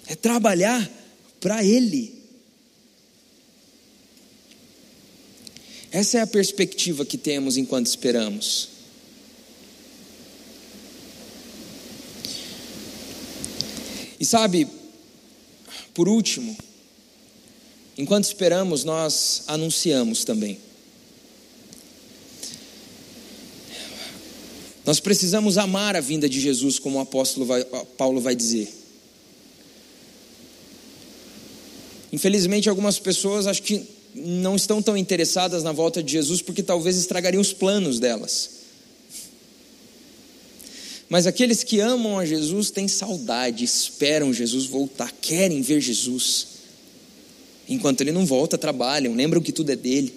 É 0.06 0.16
trabalhar 0.16 0.90
para 1.38 1.62
Ele. 1.62 2.14
Essa 5.92 6.20
é 6.20 6.20
a 6.22 6.26
perspectiva 6.26 7.04
que 7.04 7.18
temos 7.18 7.58
enquanto 7.58 7.84
esperamos. 7.84 8.70
E 14.18 14.24
sabe, 14.24 14.79
por 15.94 16.08
último, 16.08 16.56
enquanto 17.96 18.24
esperamos, 18.24 18.84
nós 18.84 19.44
anunciamos 19.46 20.24
também. 20.24 20.58
Nós 24.84 24.98
precisamos 24.98 25.58
amar 25.58 25.94
a 25.94 26.00
vinda 26.00 26.28
de 26.28 26.40
Jesus, 26.40 26.78
como 26.78 26.98
o 26.98 27.00
apóstolo 27.00 27.46
vai, 27.46 27.64
Paulo 27.96 28.20
vai 28.20 28.34
dizer. 28.34 28.72
Infelizmente, 32.12 32.68
algumas 32.68 32.98
pessoas 32.98 33.46
acho 33.46 33.62
que 33.62 33.86
não 34.14 34.56
estão 34.56 34.82
tão 34.82 34.96
interessadas 34.96 35.62
na 35.62 35.72
volta 35.72 36.02
de 36.02 36.12
Jesus 36.12 36.42
porque 36.42 36.62
talvez 36.62 36.96
estragariam 36.96 37.40
os 37.40 37.52
planos 37.52 38.00
delas. 38.00 38.59
Mas 41.10 41.26
aqueles 41.26 41.64
que 41.64 41.80
amam 41.80 42.20
a 42.20 42.24
Jesus 42.24 42.70
têm 42.70 42.86
saudade, 42.86 43.64
esperam 43.64 44.32
Jesus 44.32 44.66
voltar, 44.66 45.12
querem 45.20 45.60
ver 45.60 45.80
Jesus. 45.80 46.46
Enquanto 47.68 48.00
ele 48.00 48.12
não 48.12 48.24
volta, 48.24 48.56
trabalham, 48.56 49.12
lembram 49.12 49.42
que 49.42 49.50
tudo 49.50 49.72
é 49.72 49.76
dele, 49.76 50.14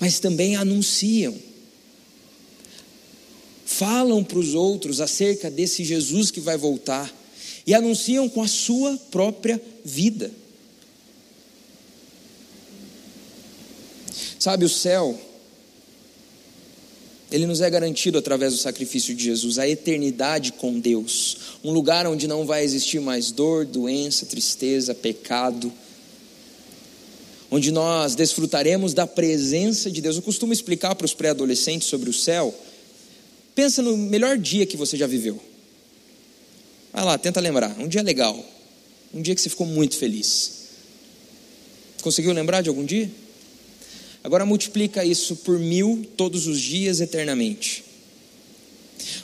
mas 0.00 0.18
também 0.18 0.56
anunciam. 0.56 1.32
Falam 3.64 4.24
para 4.24 4.40
os 4.40 4.52
outros 4.52 5.00
acerca 5.00 5.48
desse 5.48 5.84
Jesus 5.84 6.32
que 6.32 6.40
vai 6.40 6.56
voltar 6.56 7.10
e 7.64 7.72
anunciam 7.72 8.28
com 8.28 8.42
a 8.42 8.48
sua 8.48 8.98
própria 9.12 9.62
vida. 9.84 10.28
Sabe, 14.40 14.64
o 14.64 14.68
céu 14.68 15.16
ele 17.32 17.46
nos 17.46 17.62
é 17.62 17.70
garantido 17.70 18.18
através 18.18 18.52
do 18.52 18.58
sacrifício 18.58 19.14
de 19.14 19.24
Jesus, 19.24 19.58
a 19.58 19.66
eternidade 19.66 20.52
com 20.52 20.78
Deus, 20.78 21.38
um 21.64 21.72
lugar 21.72 22.06
onde 22.06 22.28
não 22.28 22.44
vai 22.44 22.62
existir 22.62 23.00
mais 23.00 23.32
dor, 23.32 23.64
doença, 23.64 24.26
tristeza, 24.26 24.94
pecado, 24.94 25.72
onde 27.50 27.72
nós 27.72 28.14
desfrutaremos 28.14 28.92
da 28.92 29.06
presença 29.06 29.90
de 29.90 30.02
Deus. 30.02 30.16
Eu 30.16 30.22
costumo 30.22 30.52
explicar 30.52 30.94
para 30.94 31.06
os 31.06 31.14
pré-adolescentes 31.14 31.88
sobre 31.88 32.10
o 32.10 32.12
céu. 32.12 32.54
Pensa 33.54 33.80
no 33.80 33.96
melhor 33.96 34.36
dia 34.36 34.66
que 34.66 34.76
você 34.76 34.96
já 34.96 35.06
viveu. 35.06 35.40
Vai 36.92 37.04
lá, 37.04 37.16
tenta 37.16 37.40
lembrar. 37.40 37.74
Um 37.78 37.88
dia 37.88 38.02
legal. 38.02 38.44
Um 39.12 39.22
dia 39.22 39.34
que 39.34 39.40
você 39.40 39.48
ficou 39.48 39.66
muito 39.66 39.96
feliz. 39.96 40.62
Conseguiu 42.02 42.32
lembrar 42.32 42.60
de 42.60 42.68
algum 42.68 42.84
dia? 42.84 43.10
Agora 44.24 44.46
multiplica 44.46 45.04
isso 45.04 45.36
por 45.36 45.58
mil 45.58 46.06
todos 46.16 46.46
os 46.46 46.60
dias 46.60 47.00
eternamente. 47.00 47.84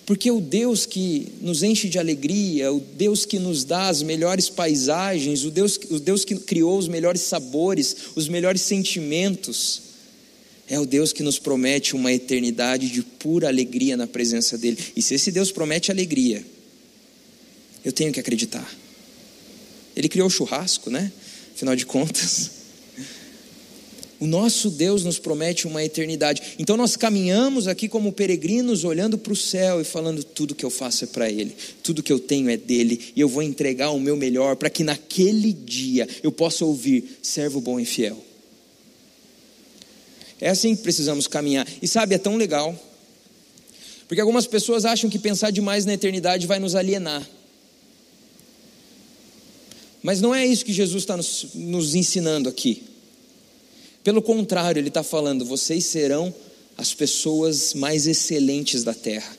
Porque 0.05 0.31
o 0.31 0.41
Deus 0.41 0.87
que 0.87 1.29
nos 1.41 1.63
enche 1.63 1.89
de 1.89 1.99
alegria, 1.99 2.73
o 2.73 2.81
Deus 2.81 3.25
que 3.25 3.39
nos 3.39 3.63
dá 3.63 3.89
as 3.89 4.03
melhores 4.03 4.49
paisagens, 4.49 5.45
o 5.45 5.51
Deus, 5.51 5.79
o 5.91 6.01
Deus 6.01 6.25
que 6.25 6.35
criou 6.35 6.79
os 6.79 6.89
melhores 6.89 7.21
sabores, 7.23 7.97
os 8.17 8.29
melhores 8.29 8.63
sentimentos, 8.63 9.83
é 10.67 10.79
o 10.79 10.85
Deus 10.85 11.13
que 11.13 11.23
nos 11.23 11.39
promete 11.39 11.95
uma 11.95 12.13
eternidade 12.13 12.91
de 12.91 13.03
pura 13.03 13.49
alegria 13.49 13.97
na 13.97 14.07
presença 14.07 14.59
dEle. 14.59 14.77
E 14.97 15.01
se 15.01 15.15
esse 15.15 15.31
Deus 15.31 15.53
promete 15.53 15.91
alegria, 15.91 16.45
eu 17.85 17.93
tenho 17.93 18.13
que 18.13 18.21
acreditar. 18.21 18.69
Ele 19.97 20.09
criou 20.09 20.27
o 20.27 20.31
churrasco, 20.31 20.91
né? 20.91 21.11
Afinal 21.55 21.75
de 21.75 21.87
contas. 21.87 22.58
O 24.21 24.27
nosso 24.27 24.69
Deus 24.69 25.05
nos 25.05 25.19
promete 25.19 25.67
uma 25.67 25.85
eternidade. 25.85 26.43
Então 26.59 26.77
nós 26.77 26.97
caminhamos 26.97 27.69
aqui 27.69 27.89
como 27.89 28.13
peregrinos, 28.13 28.83
olhando 28.83 29.17
para 29.17 29.33
o 29.33 29.37
céu 29.37 29.81
e 29.81 29.85
falando: 29.85 30.25
tudo 30.25 30.55
que 30.55 30.65
eu 30.65 30.71
faço 30.71 31.05
é 31.05 31.07
para 31.07 31.31
Ele, 31.31 31.55
tudo 31.83 32.03
que 32.03 32.13
eu 32.13 32.19
tenho 32.19 32.51
é 32.51 32.57
dele, 32.57 33.13
e 33.15 33.21
eu 33.21 33.29
vou 33.29 33.43
entregar 33.43 33.91
o 33.91 34.01
meu 34.01 34.17
melhor 34.17 34.57
para 34.57 34.69
que 34.69 34.83
naquele 34.83 35.53
dia 35.53 36.09
eu 36.23 36.33
possa 36.33 36.65
ouvir: 36.65 37.19
servo 37.23 37.61
bom 37.61 37.79
e 37.79 37.85
fiel. 37.85 38.19
É 40.41 40.51
assim 40.51 40.75
que 40.75 40.83
precisamos 40.83 41.27
caminhar. 41.27 41.67
E 41.81 41.87
sabe, 41.87 42.15
é 42.15 42.19
tão 42.19 42.37
legal, 42.37 42.75
porque 44.09 44.21
algumas 44.21 44.47
pessoas 44.47 44.85
acham 44.85 45.09
que 45.09 45.19
pensar 45.19 45.51
demais 45.51 45.85
na 45.85 45.95
eternidade 45.95 46.47
vai 46.47 46.59
nos 46.59 46.75
alienar. 46.75 47.29
Mas 50.03 50.21
não 50.21 50.35
é 50.35 50.47
isso 50.47 50.65
que 50.65 50.73
Jesus 50.73 51.03
está 51.03 51.17
nos, 51.17 51.49
nos 51.55 51.95
ensinando 51.95 52.49
aqui. 52.49 52.88
Pelo 54.09 54.23
contrário, 54.23 54.81
ele 54.81 54.88
está 54.88 55.03
falando: 55.03 55.44
vocês 55.44 55.85
serão 55.85 56.35
as 56.79 56.94
pessoas 56.94 57.75
mais 57.75 58.07
excelentes 58.07 58.83
da 58.83 58.94
terra, 58.94 59.37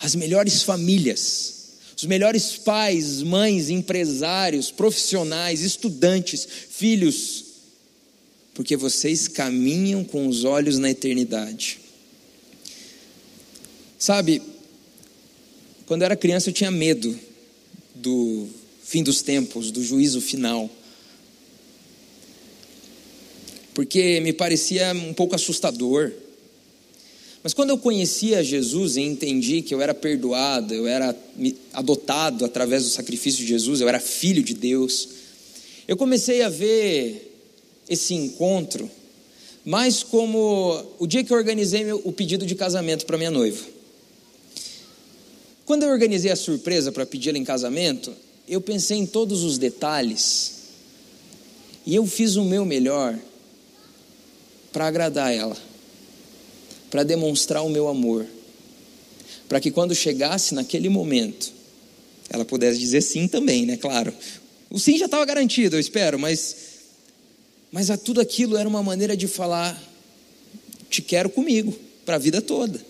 as 0.00 0.14
melhores 0.14 0.62
famílias, 0.62 1.52
os 1.94 2.04
melhores 2.04 2.56
pais, 2.56 3.22
mães, 3.22 3.68
empresários, 3.68 4.70
profissionais, 4.70 5.60
estudantes, 5.60 6.48
filhos, 6.70 7.44
porque 8.54 8.78
vocês 8.78 9.28
caminham 9.28 10.04
com 10.04 10.26
os 10.26 10.44
olhos 10.44 10.78
na 10.78 10.90
eternidade. 10.90 11.80
Sabe, 13.98 14.40
quando 15.84 16.00
eu 16.00 16.06
era 16.06 16.16
criança 16.16 16.48
eu 16.48 16.54
tinha 16.54 16.70
medo 16.70 17.14
do 17.94 18.48
fim 18.82 19.02
dos 19.02 19.20
tempos, 19.20 19.70
do 19.70 19.84
juízo 19.84 20.18
final. 20.18 20.70
Porque 23.78 24.18
me 24.18 24.32
parecia 24.32 24.92
um 24.92 25.14
pouco 25.14 25.36
assustador. 25.36 26.10
Mas 27.44 27.54
quando 27.54 27.70
eu 27.70 27.78
conhecia 27.78 28.42
Jesus 28.42 28.96
e 28.96 29.02
entendi 29.02 29.62
que 29.62 29.72
eu 29.72 29.80
era 29.80 29.94
perdoado, 29.94 30.74
eu 30.74 30.88
era 30.88 31.16
adotado 31.72 32.44
através 32.44 32.82
do 32.82 32.90
sacrifício 32.90 33.42
de 33.42 33.46
Jesus, 33.46 33.80
eu 33.80 33.88
era 33.88 34.00
filho 34.00 34.42
de 34.42 34.52
Deus, 34.52 35.08
eu 35.86 35.96
comecei 35.96 36.42
a 36.42 36.48
ver 36.48 37.38
esse 37.88 38.14
encontro 38.14 38.90
mais 39.64 40.02
como 40.02 40.84
o 40.98 41.06
dia 41.06 41.22
que 41.22 41.32
eu 41.32 41.36
organizei 41.36 41.92
o 41.92 42.10
pedido 42.10 42.44
de 42.44 42.56
casamento 42.56 43.06
para 43.06 43.16
minha 43.16 43.30
noiva. 43.30 43.64
Quando 45.64 45.84
eu 45.84 45.90
organizei 45.90 46.32
a 46.32 46.36
surpresa 46.36 46.90
para 46.90 47.06
pedi-la 47.06 47.38
em 47.38 47.44
casamento, 47.44 48.12
eu 48.48 48.60
pensei 48.60 48.98
em 48.98 49.06
todos 49.06 49.44
os 49.44 49.56
detalhes 49.56 50.54
e 51.86 51.94
eu 51.94 52.04
fiz 52.08 52.34
o 52.34 52.42
meu 52.42 52.64
melhor 52.64 53.16
para 54.72 54.86
agradar 54.86 55.32
ela, 55.32 55.56
para 56.90 57.02
demonstrar 57.02 57.62
o 57.62 57.68
meu 57.68 57.88
amor, 57.88 58.26
para 59.48 59.60
que 59.60 59.70
quando 59.70 59.94
chegasse 59.94 60.54
naquele 60.54 60.88
momento, 60.88 61.52
ela 62.28 62.44
pudesse 62.44 62.78
dizer 62.78 63.00
sim 63.00 63.26
também, 63.26 63.64
né? 63.64 63.76
Claro. 63.76 64.12
O 64.70 64.78
sim 64.78 64.98
já 64.98 65.06
estava 65.06 65.24
garantido, 65.24 65.76
eu 65.76 65.80
espero, 65.80 66.18
mas, 66.18 66.56
mas 67.72 67.90
a 67.90 67.96
tudo 67.96 68.20
aquilo 68.20 68.56
era 68.56 68.68
uma 68.68 68.82
maneira 68.82 69.16
de 69.16 69.26
falar: 69.26 69.80
te 70.90 71.00
quero 71.00 71.30
comigo, 71.30 71.74
para 72.04 72.16
a 72.16 72.18
vida 72.18 72.42
toda. 72.42 72.80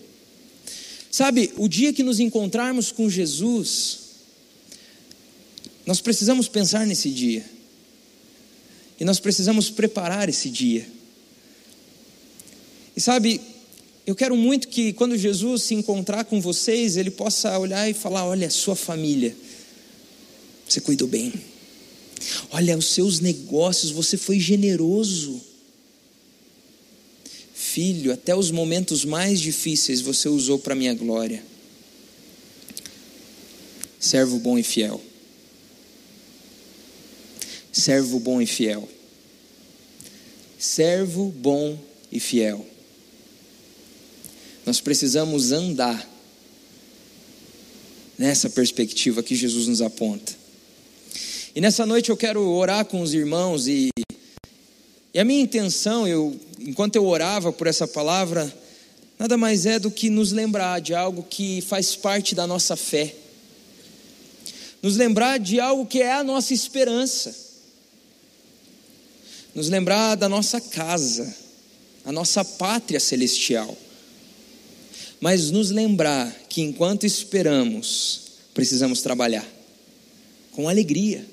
Sabe, 1.11 1.51
o 1.57 1.67
dia 1.67 1.91
que 1.91 2.03
nos 2.03 2.19
encontrarmos 2.19 2.91
com 2.91 3.09
Jesus, 3.09 3.99
nós 5.85 6.01
precisamos 6.01 6.47
pensar 6.47 6.85
nesse 6.85 7.09
dia. 7.09 7.43
E 8.99 9.05
nós 9.05 9.19
precisamos 9.19 9.69
preparar 9.69 10.29
esse 10.29 10.49
dia. 10.49 10.85
E 12.99 13.01
sabe, 13.01 13.39
eu 14.05 14.13
quero 14.13 14.35
muito 14.35 14.67
que 14.67 14.91
quando 14.91 15.17
Jesus 15.17 15.63
se 15.63 15.73
encontrar 15.73 16.25
com 16.25 16.41
vocês, 16.41 16.97
ele 16.97 17.09
possa 17.09 17.57
olhar 17.57 17.89
e 17.89 17.93
falar: 17.93 18.25
olha, 18.25 18.49
sua 18.49 18.75
família, 18.75 19.33
você 20.67 20.81
cuidou 20.81 21.07
bem. 21.07 21.33
Olha, 22.51 22.77
os 22.77 22.87
seus 22.87 23.21
negócios, 23.21 23.89
você 23.91 24.17
foi 24.17 24.37
generoso 24.37 25.39
filho, 27.53 28.11
até 28.11 28.35
os 28.35 28.51
momentos 28.51 29.05
mais 29.05 29.39
difíceis 29.39 30.01
você 30.01 30.27
usou 30.27 30.59
para 30.59 30.75
minha 30.75 30.93
glória. 30.93 31.41
Servo 33.97 34.39
bom 34.39 34.59
e 34.59 34.63
fiel. 34.63 35.01
Servo 37.71 38.19
bom 38.19 38.41
e 38.41 38.45
fiel. 38.45 38.89
Servo 40.57 41.31
bom 41.31 41.79
e 42.11 42.19
fiel. 42.19 42.67
Nós 44.69 44.79
precisamos 44.79 45.51
andar 45.51 46.07
nessa 48.15 48.47
perspectiva 48.51 49.23
que 49.23 49.33
Jesus 49.33 49.65
nos 49.65 49.81
aponta. 49.81 50.31
E 51.55 51.59
nessa 51.59 51.87
noite 51.87 52.11
eu 52.11 52.15
quero 52.15 52.47
orar 52.47 52.85
com 52.85 53.01
os 53.01 53.11
irmãos 53.11 53.67
e, 53.67 53.89
e 55.11 55.19
a 55.19 55.25
minha 55.25 55.41
intenção, 55.41 56.07
eu 56.07 56.39
enquanto 56.59 56.97
eu 56.97 57.07
orava 57.07 57.51
por 57.51 57.65
essa 57.65 57.87
palavra, 57.87 58.55
nada 59.17 59.35
mais 59.37 59.65
é 59.65 59.79
do 59.79 59.89
que 59.89 60.07
nos 60.07 60.31
lembrar 60.31 60.79
de 60.81 60.93
algo 60.93 61.23
que 61.23 61.61
faz 61.61 61.95
parte 61.95 62.35
da 62.35 62.45
nossa 62.45 62.75
fé, 62.75 63.15
nos 64.83 64.97
lembrar 64.97 65.39
de 65.39 65.59
algo 65.59 65.87
que 65.87 65.99
é 65.99 66.13
a 66.13 66.23
nossa 66.23 66.53
esperança, 66.53 67.35
nos 69.55 69.67
lembrar 69.67 70.13
da 70.13 70.29
nossa 70.29 70.61
casa, 70.61 71.35
a 72.05 72.11
nossa 72.11 72.45
pátria 72.45 72.99
celestial, 72.99 73.75
mas 75.19 75.51
nos 75.51 75.71
lembrar 75.71 76.33
que 76.47 76.61
enquanto 76.61 77.05
esperamos, 77.05 78.21
precisamos 78.53 79.01
trabalhar 79.01 79.47
com 80.51 80.67
alegria, 80.67 81.25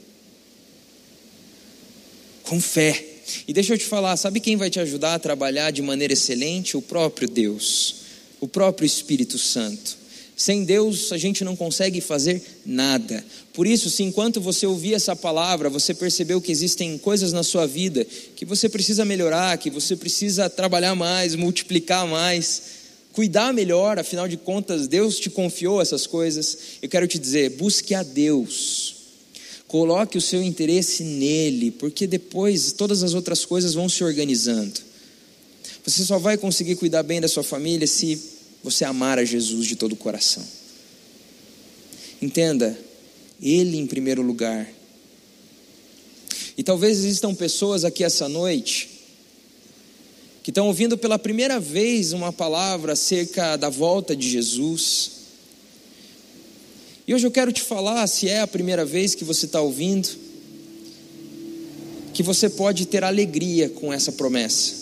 com 2.42 2.60
fé 2.60 3.16
e 3.46 3.52
deixa 3.52 3.74
eu 3.74 3.78
te 3.78 3.84
falar, 3.84 4.16
sabe 4.16 4.40
quem 4.40 4.56
vai 4.56 4.70
te 4.70 4.78
ajudar 4.78 5.14
a 5.14 5.18
trabalhar 5.18 5.70
de 5.70 5.82
maneira 5.82 6.12
excelente? 6.12 6.76
O 6.76 6.82
próprio 6.82 7.28
Deus, 7.28 7.96
o 8.40 8.46
próprio 8.46 8.86
Espírito 8.86 9.38
Santo. 9.38 10.06
Sem 10.36 10.64
Deus 10.64 11.12
a 11.12 11.18
gente 11.18 11.42
não 11.42 11.56
consegue 11.56 12.00
fazer 12.00 12.42
nada. 12.64 13.24
Por 13.54 13.66
isso, 13.66 13.88
se 13.88 14.02
enquanto 14.02 14.38
você 14.38 14.66
ouvir 14.66 14.92
essa 14.92 15.16
palavra, 15.16 15.70
você 15.70 15.94
percebeu 15.94 16.42
que 16.42 16.52
existem 16.52 16.98
coisas 16.98 17.32
na 17.32 17.42
sua 17.42 17.66
vida 17.66 18.06
que 18.36 18.44
você 18.44 18.68
precisa 18.68 19.04
melhorar, 19.04 19.56
que 19.56 19.70
você 19.70 19.96
precisa 19.96 20.50
trabalhar 20.50 20.94
mais, 20.94 21.34
multiplicar 21.34 22.06
mais, 22.06 22.62
cuidar 23.16 23.52
melhor, 23.52 23.98
afinal 23.98 24.28
de 24.28 24.36
contas, 24.36 24.86
Deus 24.86 25.18
te 25.18 25.28
confiou 25.28 25.82
essas 25.82 26.06
coisas. 26.06 26.56
Eu 26.80 26.88
quero 26.88 27.08
te 27.08 27.18
dizer, 27.18 27.50
busque 27.50 27.94
a 27.94 28.04
Deus 28.04 28.96
Coloque 29.66 30.16
o 30.16 30.20
seu 30.20 30.42
interesse 30.42 31.02
nele, 31.02 31.72
porque 31.72 32.06
depois 32.06 32.72
todas 32.72 33.02
as 33.02 33.14
outras 33.14 33.44
coisas 33.44 33.74
vão 33.74 33.88
se 33.88 34.04
organizando. 34.04 34.80
Você 35.84 36.04
só 36.04 36.18
vai 36.18 36.36
conseguir 36.36 36.76
cuidar 36.76 37.02
bem 37.02 37.20
da 37.20 37.28
sua 37.28 37.42
família 37.42 37.86
se 37.86 38.20
você 38.62 38.84
amar 38.84 39.18
a 39.18 39.24
Jesus 39.24 39.66
de 39.66 39.74
todo 39.74 39.92
o 39.92 39.96
coração. 39.96 40.44
Entenda, 42.22 42.78
Ele 43.42 43.76
em 43.76 43.86
primeiro 43.86 44.22
lugar. 44.22 44.68
E 46.56 46.62
talvez 46.62 46.98
existam 46.98 47.34
pessoas 47.34 47.84
aqui 47.84 48.04
essa 48.04 48.28
noite 48.28 48.95
que 50.46 50.52
estão 50.52 50.68
ouvindo 50.68 50.96
pela 50.96 51.18
primeira 51.18 51.58
vez 51.58 52.12
uma 52.12 52.32
palavra 52.32 52.92
acerca 52.92 53.56
da 53.56 53.68
volta 53.68 54.14
de 54.14 54.30
Jesus 54.30 55.10
e 57.04 57.12
hoje 57.12 57.26
eu 57.26 57.32
quero 57.32 57.50
te 57.50 57.62
falar, 57.62 58.06
se 58.06 58.28
é 58.28 58.42
a 58.42 58.46
primeira 58.46 58.84
vez 58.84 59.12
que 59.12 59.24
você 59.24 59.46
está 59.46 59.60
ouvindo, 59.60 60.08
que 62.14 62.22
você 62.22 62.48
pode 62.48 62.86
ter 62.86 63.02
alegria 63.02 63.68
com 63.70 63.92
essa 63.92 64.12
promessa. 64.12 64.72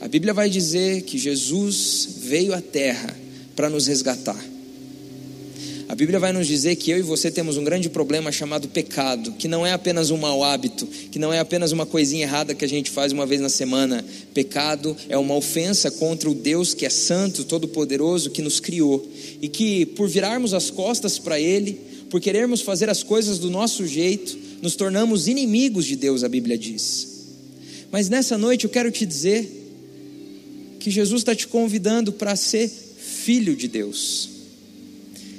A 0.00 0.08
Bíblia 0.08 0.32
vai 0.32 0.48
dizer 0.48 1.02
que 1.02 1.18
Jesus 1.18 2.08
veio 2.16 2.54
à 2.54 2.62
terra 2.62 3.14
para 3.54 3.68
nos 3.68 3.86
resgatar. 3.86 4.42
A 5.88 5.94
Bíblia 5.94 6.18
vai 6.18 6.34
nos 6.34 6.46
dizer 6.46 6.76
que 6.76 6.90
eu 6.90 6.98
e 6.98 7.02
você 7.02 7.30
temos 7.30 7.56
um 7.56 7.64
grande 7.64 7.88
problema 7.88 8.30
chamado 8.30 8.68
pecado, 8.68 9.32
que 9.32 9.48
não 9.48 9.66
é 9.66 9.72
apenas 9.72 10.10
um 10.10 10.18
mau 10.18 10.44
hábito, 10.44 10.86
que 10.86 11.18
não 11.18 11.32
é 11.32 11.38
apenas 11.38 11.72
uma 11.72 11.86
coisinha 11.86 12.24
errada 12.24 12.54
que 12.54 12.62
a 12.62 12.68
gente 12.68 12.90
faz 12.90 13.10
uma 13.10 13.24
vez 13.24 13.40
na 13.40 13.48
semana. 13.48 14.04
Pecado 14.34 14.94
é 15.08 15.16
uma 15.16 15.34
ofensa 15.34 15.90
contra 15.90 16.28
o 16.28 16.34
Deus 16.34 16.74
que 16.74 16.84
é 16.84 16.90
santo, 16.90 17.42
todo-poderoso, 17.42 18.28
que 18.28 18.42
nos 18.42 18.60
criou 18.60 19.10
e 19.40 19.48
que, 19.48 19.86
por 19.86 20.06
virarmos 20.06 20.52
as 20.52 20.68
costas 20.70 21.18
para 21.18 21.40
Ele, 21.40 21.80
por 22.10 22.20
querermos 22.20 22.60
fazer 22.60 22.90
as 22.90 23.02
coisas 23.02 23.38
do 23.38 23.48
nosso 23.48 23.86
jeito, 23.86 24.36
nos 24.60 24.76
tornamos 24.76 25.26
inimigos 25.26 25.86
de 25.86 25.96
Deus, 25.96 26.22
a 26.22 26.28
Bíblia 26.28 26.58
diz. 26.58 27.08
Mas 27.90 28.10
nessa 28.10 28.36
noite 28.36 28.64
eu 28.64 28.70
quero 28.70 28.90
te 28.90 29.06
dizer 29.06 29.50
que 30.78 30.90
Jesus 30.90 31.22
está 31.22 31.34
te 31.34 31.48
convidando 31.48 32.12
para 32.12 32.36
ser 32.36 32.68
filho 32.68 33.56
de 33.56 33.66
Deus 33.68 34.37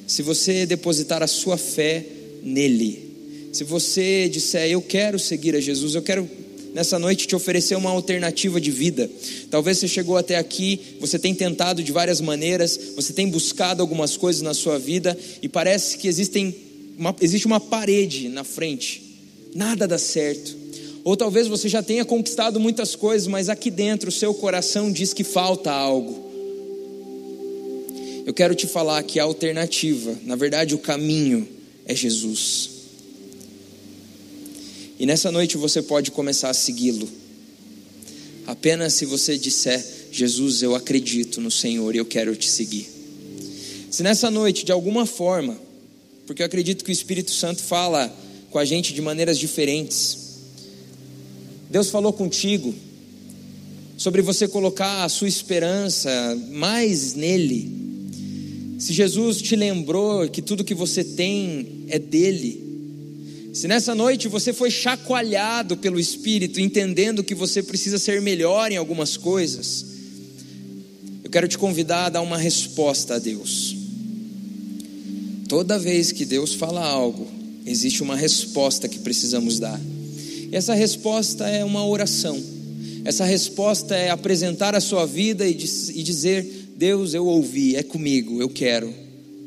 se 0.09 0.23
você 0.23 0.65
depositar 0.65 1.21
a 1.21 1.27
sua 1.27 1.55
fé 1.55 2.03
nele, 2.41 3.49
se 3.53 3.63
você 3.63 4.27
disser, 4.27 4.67
eu 4.67 4.81
quero 4.81 5.19
seguir 5.19 5.55
a 5.55 5.59
Jesus, 5.59 5.93
eu 5.93 6.01
quero 6.01 6.27
nessa 6.73 6.97
noite 6.97 7.27
te 7.27 7.35
oferecer 7.35 7.75
uma 7.75 7.91
alternativa 7.91 8.59
de 8.59 8.71
vida. 8.71 9.07
Talvez 9.51 9.77
você 9.77 9.87
chegou 9.87 10.17
até 10.17 10.35
aqui, 10.37 10.79
você 10.99 11.19
tem 11.19 11.35
tentado 11.35 11.83
de 11.83 11.91
várias 11.91 12.19
maneiras, 12.21 12.79
você 12.95 13.13
tem 13.13 13.29
buscado 13.29 13.83
algumas 13.83 14.17
coisas 14.17 14.41
na 14.41 14.55
sua 14.55 14.79
vida 14.79 15.15
e 15.43 15.47
parece 15.47 15.95
que 15.99 16.07
existem 16.07 16.55
uma, 16.97 17.15
existe 17.21 17.45
uma 17.45 17.59
parede 17.59 18.29
na 18.29 18.43
frente, 18.43 19.03
nada 19.53 19.87
dá 19.87 19.99
certo. 19.99 20.57
Ou 21.03 21.15
talvez 21.15 21.47
você 21.47 21.69
já 21.69 21.83
tenha 21.83 22.03
conquistado 22.03 22.59
muitas 22.59 22.95
coisas, 22.95 23.27
mas 23.27 23.47
aqui 23.47 23.69
dentro 23.69 24.09
o 24.09 24.11
seu 24.11 24.33
coração 24.33 24.91
diz 24.91 25.13
que 25.13 25.23
falta 25.23 25.71
algo. 25.71 26.28
Eu 28.29 28.33
quero 28.35 28.53
te 28.53 28.67
falar 28.67 29.01
que 29.01 29.19
a 29.19 29.23
alternativa, 29.23 30.15
na 30.23 30.35
verdade, 30.35 30.75
o 30.75 30.77
caminho 30.77 31.49
é 31.83 31.95
Jesus. 31.95 32.69
E 34.99 35.05
nessa 35.07 35.31
noite 35.31 35.57
você 35.57 35.81
pode 35.81 36.11
começar 36.11 36.51
a 36.51 36.53
segui-lo. 36.53 37.09
Apenas 38.45 38.93
se 38.93 39.03
você 39.07 39.35
disser: 39.35 39.83
Jesus, 40.11 40.61
eu 40.61 40.75
acredito 40.75 41.41
no 41.41 41.49
Senhor 41.49 41.95
e 41.95 41.97
eu 41.97 42.05
quero 42.05 42.35
te 42.35 42.47
seguir. 42.47 42.87
Se 43.89 44.03
nessa 44.03 44.29
noite, 44.29 44.63
de 44.63 44.71
alguma 44.71 45.07
forma, 45.07 45.59
porque 46.27 46.43
eu 46.43 46.45
acredito 46.45 46.83
que 46.83 46.91
o 46.91 46.93
Espírito 46.93 47.31
Santo 47.31 47.63
fala 47.63 48.15
com 48.51 48.59
a 48.59 48.63
gente 48.63 48.93
de 48.93 49.01
maneiras 49.01 49.39
diferentes, 49.39 50.19
Deus 51.67 51.89
falou 51.89 52.13
contigo 52.13 52.75
sobre 53.97 54.21
você 54.21 54.47
colocar 54.47 55.03
a 55.03 55.09
sua 55.09 55.27
esperança 55.27 56.11
mais 56.51 57.15
nele. 57.15 57.88
Se 58.79 58.93
Jesus 58.93 59.41
te 59.41 59.57
lembrou 59.57 60.29
que 60.29 60.41
tudo 60.41 60.63
que 60.63 60.73
você 60.73 61.03
tem 61.03 61.85
é 61.89 61.99
dele, 61.99 62.63
se 63.53 63.67
nessa 63.67 63.93
noite 63.93 64.29
você 64.29 64.53
foi 64.53 64.71
chacoalhado 64.71 65.75
pelo 65.75 65.99
Espírito, 65.99 66.61
entendendo 66.61 67.21
que 67.21 67.35
você 67.35 67.61
precisa 67.61 67.99
ser 67.99 68.21
melhor 68.21 68.71
em 68.71 68.77
algumas 68.77 69.17
coisas, 69.17 69.85
eu 71.21 71.29
quero 71.29 71.45
te 71.45 71.57
convidar 71.57 72.05
a 72.05 72.09
dar 72.09 72.21
uma 72.21 72.37
resposta 72.37 73.15
a 73.15 73.19
Deus. 73.19 73.75
Toda 75.49 75.77
vez 75.77 76.13
que 76.13 76.23
Deus 76.23 76.53
fala 76.53 76.81
algo, 76.85 77.27
existe 77.65 78.01
uma 78.01 78.15
resposta 78.15 78.87
que 78.87 78.99
precisamos 78.99 79.59
dar. 79.59 79.79
E 80.49 80.55
essa 80.55 80.73
resposta 80.73 81.47
é 81.49 81.65
uma 81.65 81.85
oração. 81.85 82.41
Essa 83.03 83.25
resposta 83.25 83.93
é 83.93 84.09
apresentar 84.09 84.73
a 84.73 84.79
sua 84.79 85.05
vida 85.05 85.45
e 85.45 85.53
dizer: 85.53 86.68
Deus, 86.79 87.13
eu 87.13 87.25
ouvi, 87.25 87.75
é 87.75 87.83
comigo, 87.83 88.41
eu 88.41 88.47
quero. 88.47 88.93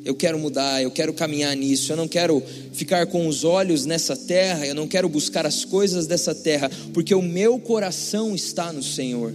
Eu 0.04 0.14
quero 0.14 0.38
mudar, 0.38 0.82
eu 0.82 0.90
quero 0.90 1.14
caminhar 1.14 1.56
nisso. 1.56 1.90
Eu 1.90 1.96
não 1.96 2.06
quero 2.06 2.42
ficar 2.74 3.06
com 3.06 3.26
os 3.26 3.42
olhos 3.42 3.86
nessa 3.86 4.14
terra, 4.14 4.66
eu 4.66 4.74
não 4.74 4.86
quero 4.86 5.08
buscar 5.08 5.46
as 5.46 5.64
coisas 5.64 6.06
dessa 6.06 6.34
terra, 6.34 6.70
porque 6.92 7.14
o 7.14 7.22
meu 7.22 7.58
coração 7.58 8.34
está 8.34 8.70
no 8.70 8.82
Senhor. 8.82 9.32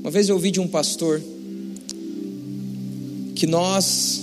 Uma 0.00 0.10
vez 0.10 0.30
eu 0.30 0.34
ouvi 0.34 0.50
de 0.50 0.60
um 0.60 0.66
pastor 0.66 1.20
que 3.34 3.46
nós 3.46 4.22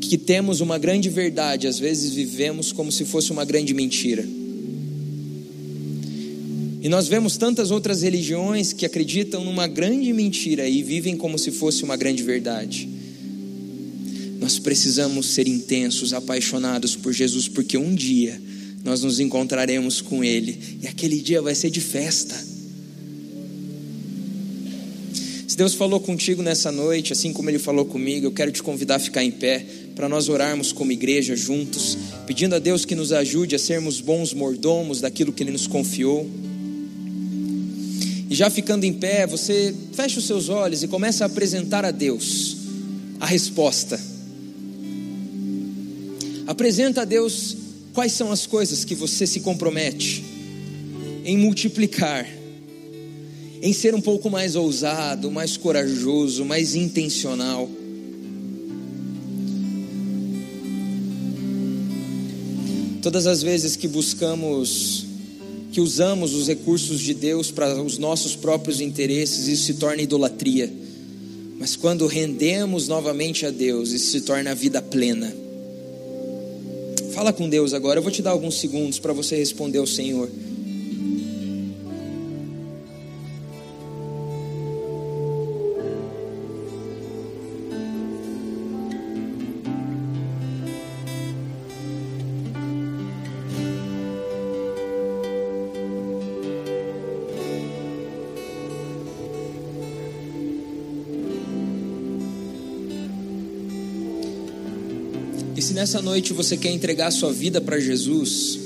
que 0.00 0.18
temos 0.18 0.60
uma 0.60 0.76
grande 0.76 1.08
verdade, 1.08 1.68
às 1.68 1.78
vezes 1.78 2.14
vivemos 2.14 2.72
como 2.72 2.90
se 2.90 3.04
fosse 3.04 3.30
uma 3.30 3.44
grande 3.44 3.72
mentira. 3.72 4.26
E 6.88 6.90
nós 6.90 7.06
vemos 7.06 7.36
tantas 7.36 7.70
outras 7.70 8.00
religiões 8.00 8.72
que 8.72 8.86
acreditam 8.86 9.44
numa 9.44 9.66
grande 9.66 10.10
mentira 10.10 10.66
e 10.66 10.82
vivem 10.82 11.18
como 11.18 11.38
se 11.38 11.50
fosse 11.50 11.84
uma 11.84 11.98
grande 11.98 12.22
verdade. 12.22 12.88
Nós 14.40 14.58
precisamos 14.58 15.26
ser 15.26 15.46
intensos, 15.46 16.14
apaixonados 16.14 16.96
por 16.96 17.12
Jesus, 17.12 17.46
porque 17.46 17.76
um 17.76 17.94
dia 17.94 18.40
nós 18.82 19.02
nos 19.02 19.20
encontraremos 19.20 20.00
com 20.00 20.24
Ele 20.24 20.58
e 20.82 20.86
aquele 20.88 21.20
dia 21.20 21.42
vai 21.42 21.54
ser 21.54 21.68
de 21.68 21.82
festa. 21.82 22.34
Se 25.46 25.58
Deus 25.58 25.74
falou 25.74 26.00
contigo 26.00 26.42
nessa 26.42 26.72
noite, 26.72 27.12
assim 27.12 27.34
como 27.34 27.50
Ele 27.50 27.58
falou 27.58 27.84
comigo, 27.84 28.28
eu 28.28 28.32
quero 28.32 28.50
te 28.50 28.62
convidar 28.62 28.94
a 28.94 28.98
ficar 28.98 29.22
em 29.22 29.30
pé 29.30 29.62
para 29.94 30.08
nós 30.08 30.30
orarmos 30.30 30.72
como 30.72 30.90
igreja 30.90 31.36
juntos, 31.36 31.98
pedindo 32.26 32.54
a 32.54 32.58
Deus 32.58 32.86
que 32.86 32.94
nos 32.94 33.12
ajude 33.12 33.54
a 33.54 33.58
sermos 33.58 34.00
bons 34.00 34.32
mordomos 34.32 35.02
daquilo 35.02 35.34
que 35.34 35.42
Ele 35.42 35.50
nos 35.50 35.66
confiou. 35.66 36.47
E 38.28 38.34
já 38.34 38.50
ficando 38.50 38.84
em 38.84 38.92
pé, 38.92 39.26
você 39.26 39.74
fecha 39.92 40.18
os 40.18 40.26
seus 40.26 40.50
olhos 40.50 40.82
e 40.82 40.88
começa 40.88 41.24
a 41.24 41.26
apresentar 41.26 41.84
a 41.84 41.90
Deus 41.90 42.56
a 43.18 43.26
resposta. 43.26 43.98
Apresenta 46.46 47.02
a 47.02 47.04
Deus 47.04 47.56
quais 47.92 48.12
são 48.12 48.30
as 48.30 48.46
coisas 48.46 48.84
que 48.84 48.94
você 48.94 49.26
se 49.26 49.40
compromete 49.40 50.24
em 51.24 51.36
multiplicar, 51.38 52.28
em 53.60 53.72
ser 53.72 53.94
um 53.94 54.00
pouco 54.00 54.30
mais 54.30 54.56
ousado, 54.56 55.30
mais 55.30 55.56
corajoso, 55.56 56.44
mais 56.44 56.74
intencional. 56.74 57.68
Todas 63.02 63.26
as 63.26 63.42
vezes 63.42 63.74
que 63.74 63.88
buscamos 63.88 65.07
que 65.78 65.82
usamos 65.82 66.34
os 66.34 66.48
recursos 66.48 66.98
de 66.98 67.14
Deus 67.14 67.52
para 67.52 67.80
os 67.80 67.98
nossos 67.98 68.34
próprios 68.34 68.80
interesses, 68.80 69.46
isso 69.46 69.66
se 69.66 69.74
torna 69.74 70.02
idolatria. 70.02 70.68
Mas 71.56 71.76
quando 71.76 72.04
rendemos 72.08 72.88
novamente 72.88 73.46
a 73.46 73.50
Deus, 73.52 73.92
isso 73.92 74.10
se 74.10 74.22
torna 74.22 74.50
a 74.50 74.54
vida 74.54 74.82
plena. 74.82 75.32
Fala 77.12 77.32
com 77.32 77.48
Deus 77.48 77.72
agora, 77.74 78.00
eu 78.00 78.02
vou 78.02 78.10
te 78.10 78.20
dar 78.20 78.32
alguns 78.32 78.58
segundos 78.58 78.98
para 78.98 79.12
você 79.12 79.36
responder 79.36 79.78
ao 79.78 79.86
Senhor. 79.86 80.28
Nessa 105.78 106.02
noite 106.02 106.32
você 106.32 106.56
quer 106.56 106.72
entregar 106.72 107.08
sua 107.12 107.32
vida 107.32 107.60
para 107.60 107.78
Jesus, 107.78 108.58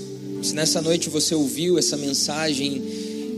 se 0.42 0.54
nessa 0.54 0.80
noite 0.80 1.10
você 1.10 1.34
ouviu 1.34 1.78
essa 1.78 1.94
mensagem 1.94 2.82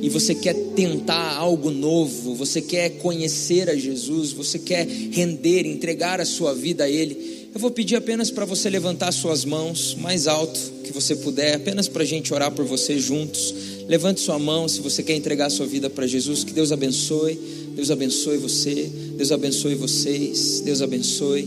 e 0.00 0.08
você 0.08 0.32
quer 0.32 0.54
tentar 0.76 1.34
algo 1.34 1.72
novo, 1.72 2.36
você 2.36 2.62
quer 2.62 2.90
conhecer 2.98 3.68
a 3.68 3.74
Jesus, 3.74 4.30
você 4.30 4.60
quer 4.60 4.86
render, 4.86 5.66
entregar 5.66 6.20
a 6.20 6.24
sua 6.24 6.54
vida 6.54 6.84
a 6.84 6.88
Ele, 6.88 7.48
eu 7.52 7.58
vou 7.58 7.68
pedir 7.68 7.96
apenas 7.96 8.30
para 8.30 8.44
você 8.44 8.70
levantar 8.70 9.10
suas 9.10 9.44
mãos 9.44 9.96
mais 10.00 10.28
alto 10.28 10.60
que 10.84 10.92
você 10.92 11.16
puder, 11.16 11.56
apenas 11.56 11.88
para 11.88 12.04
a 12.04 12.06
gente 12.06 12.32
orar 12.32 12.52
por 12.52 12.64
você 12.64 12.96
juntos. 12.96 13.52
Levante 13.88 14.20
sua 14.20 14.38
mão 14.38 14.68
se 14.68 14.80
você 14.80 15.02
quer 15.02 15.16
entregar 15.16 15.50
sua 15.50 15.66
vida 15.66 15.90
para 15.90 16.06
Jesus. 16.06 16.44
Que 16.44 16.52
Deus 16.52 16.70
abençoe. 16.70 17.38
Deus 17.74 17.90
abençoe 17.90 18.38
você. 18.38 18.88
Deus 19.16 19.32
abençoe 19.32 19.74
vocês. 19.74 20.60
Deus 20.60 20.80
abençoe. 20.80 21.42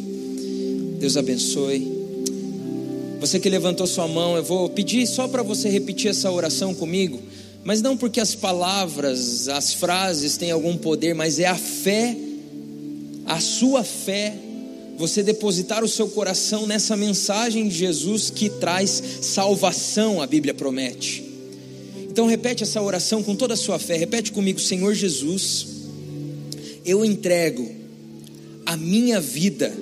Deus 0.99 1.15
abençoe. 1.17 1.96
Você 3.19 3.39
que 3.39 3.49
levantou 3.49 3.87
sua 3.87 4.07
mão, 4.07 4.35
eu 4.37 4.43
vou 4.43 4.69
pedir 4.69 5.07
só 5.07 5.27
para 5.27 5.41
você 5.41 5.69
repetir 5.69 6.11
essa 6.11 6.31
oração 6.31 6.73
comigo, 6.73 7.19
mas 7.63 7.81
não 7.81 7.97
porque 7.97 8.19
as 8.19 8.35
palavras, 8.35 9.47
as 9.47 9.73
frases 9.73 10.37
têm 10.37 10.51
algum 10.51 10.77
poder, 10.77 11.15
mas 11.15 11.39
é 11.39 11.47
a 11.47 11.55
fé, 11.55 12.15
a 13.25 13.39
sua 13.39 13.83
fé, 13.83 14.35
você 14.97 15.23
depositar 15.23 15.83
o 15.83 15.87
seu 15.87 16.07
coração 16.09 16.67
nessa 16.67 16.95
mensagem 16.95 17.67
de 17.67 17.75
Jesus 17.75 18.29
que 18.29 18.49
traz 18.49 19.01
salvação, 19.21 20.21
a 20.21 20.27
Bíblia 20.27 20.53
promete. 20.53 21.23
Então 22.09 22.27
repete 22.27 22.63
essa 22.63 22.81
oração 22.81 23.23
com 23.23 23.35
toda 23.35 23.55
a 23.55 23.57
sua 23.57 23.79
fé, 23.79 23.97
repete 23.97 24.31
comigo, 24.31 24.59
Senhor 24.59 24.93
Jesus, 24.93 25.67
eu 26.85 27.03
entrego 27.03 27.69
a 28.63 28.77
minha 28.77 29.19
vida 29.19 29.73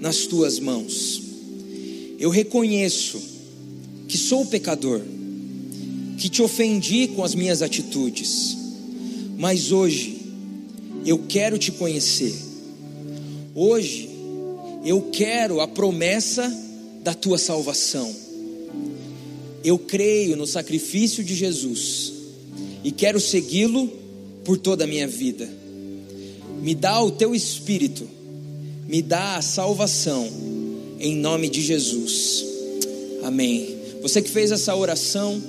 nas 0.00 0.26
tuas 0.26 0.60
mãos 0.60 1.27
eu 2.18 2.30
reconheço 2.30 3.20
que 4.08 4.18
sou 4.18 4.44
pecador, 4.44 5.00
que 6.18 6.28
te 6.28 6.42
ofendi 6.42 7.06
com 7.08 7.22
as 7.22 7.32
minhas 7.32 7.62
atitudes, 7.62 8.56
mas 9.38 9.70
hoje 9.70 10.18
eu 11.06 11.20
quero 11.28 11.56
te 11.56 11.70
conhecer. 11.70 12.34
Hoje 13.54 14.10
eu 14.84 15.10
quero 15.12 15.60
a 15.60 15.68
promessa 15.68 16.52
da 17.04 17.14
tua 17.14 17.38
salvação. 17.38 18.12
Eu 19.62 19.78
creio 19.78 20.36
no 20.36 20.46
sacrifício 20.46 21.22
de 21.22 21.36
Jesus 21.36 22.12
e 22.82 22.90
quero 22.90 23.20
segui-lo 23.20 23.88
por 24.44 24.58
toda 24.58 24.84
a 24.84 24.86
minha 24.88 25.06
vida. 25.06 25.48
Me 26.60 26.74
dá 26.74 27.00
o 27.00 27.12
teu 27.12 27.32
espírito, 27.32 28.08
me 28.88 29.02
dá 29.02 29.36
a 29.36 29.42
salvação 29.42 30.47
em 30.98 31.16
nome 31.16 31.48
de 31.48 31.60
Jesus. 31.60 32.44
Amém. 33.22 33.76
Você 34.02 34.20
que 34.22 34.30
fez 34.30 34.50
essa 34.50 34.74
oração, 34.74 35.40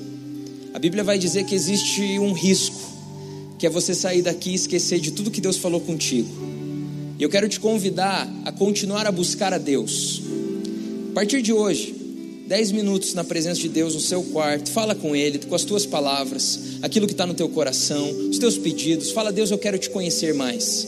a 0.73 0.79
Bíblia 0.79 1.03
vai 1.03 1.17
dizer 1.17 1.45
que 1.45 1.55
existe 1.55 2.19
um 2.19 2.33
risco, 2.33 2.79
que 3.57 3.65
é 3.65 3.69
você 3.69 3.93
sair 3.93 4.21
daqui 4.21 4.51
e 4.51 4.55
esquecer 4.55 4.99
de 4.99 5.11
tudo 5.11 5.31
que 5.31 5.41
Deus 5.41 5.57
falou 5.57 5.81
contigo. 5.81 6.29
E 7.17 7.23
eu 7.23 7.29
quero 7.29 7.49
te 7.49 7.59
convidar 7.59 8.31
a 8.45 8.51
continuar 8.51 9.05
a 9.05 9.11
buscar 9.11 9.53
a 9.53 9.57
Deus. 9.57 10.21
A 11.11 11.13
partir 11.13 11.41
de 11.41 11.51
hoje, 11.51 11.95
10 12.47 12.71
minutos 12.71 13.13
na 13.13 13.23
presença 13.23 13.59
de 13.59 13.69
Deus 13.69 13.93
no 13.93 13.99
seu 13.99 14.23
quarto, 14.23 14.71
fala 14.71 14.95
com 14.95 15.15
Ele, 15.15 15.39
com 15.39 15.53
as 15.53 15.63
tuas 15.63 15.85
palavras, 15.85 16.59
aquilo 16.81 17.05
que 17.05 17.13
está 17.13 17.25
no 17.25 17.33
teu 17.33 17.49
coração, 17.49 18.09
os 18.29 18.39
teus 18.39 18.57
pedidos. 18.57 19.11
Fala, 19.11 19.31
Deus, 19.31 19.51
eu 19.51 19.57
quero 19.57 19.77
te 19.77 19.89
conhecer 19.89 20.33
mais. 20.33 20.87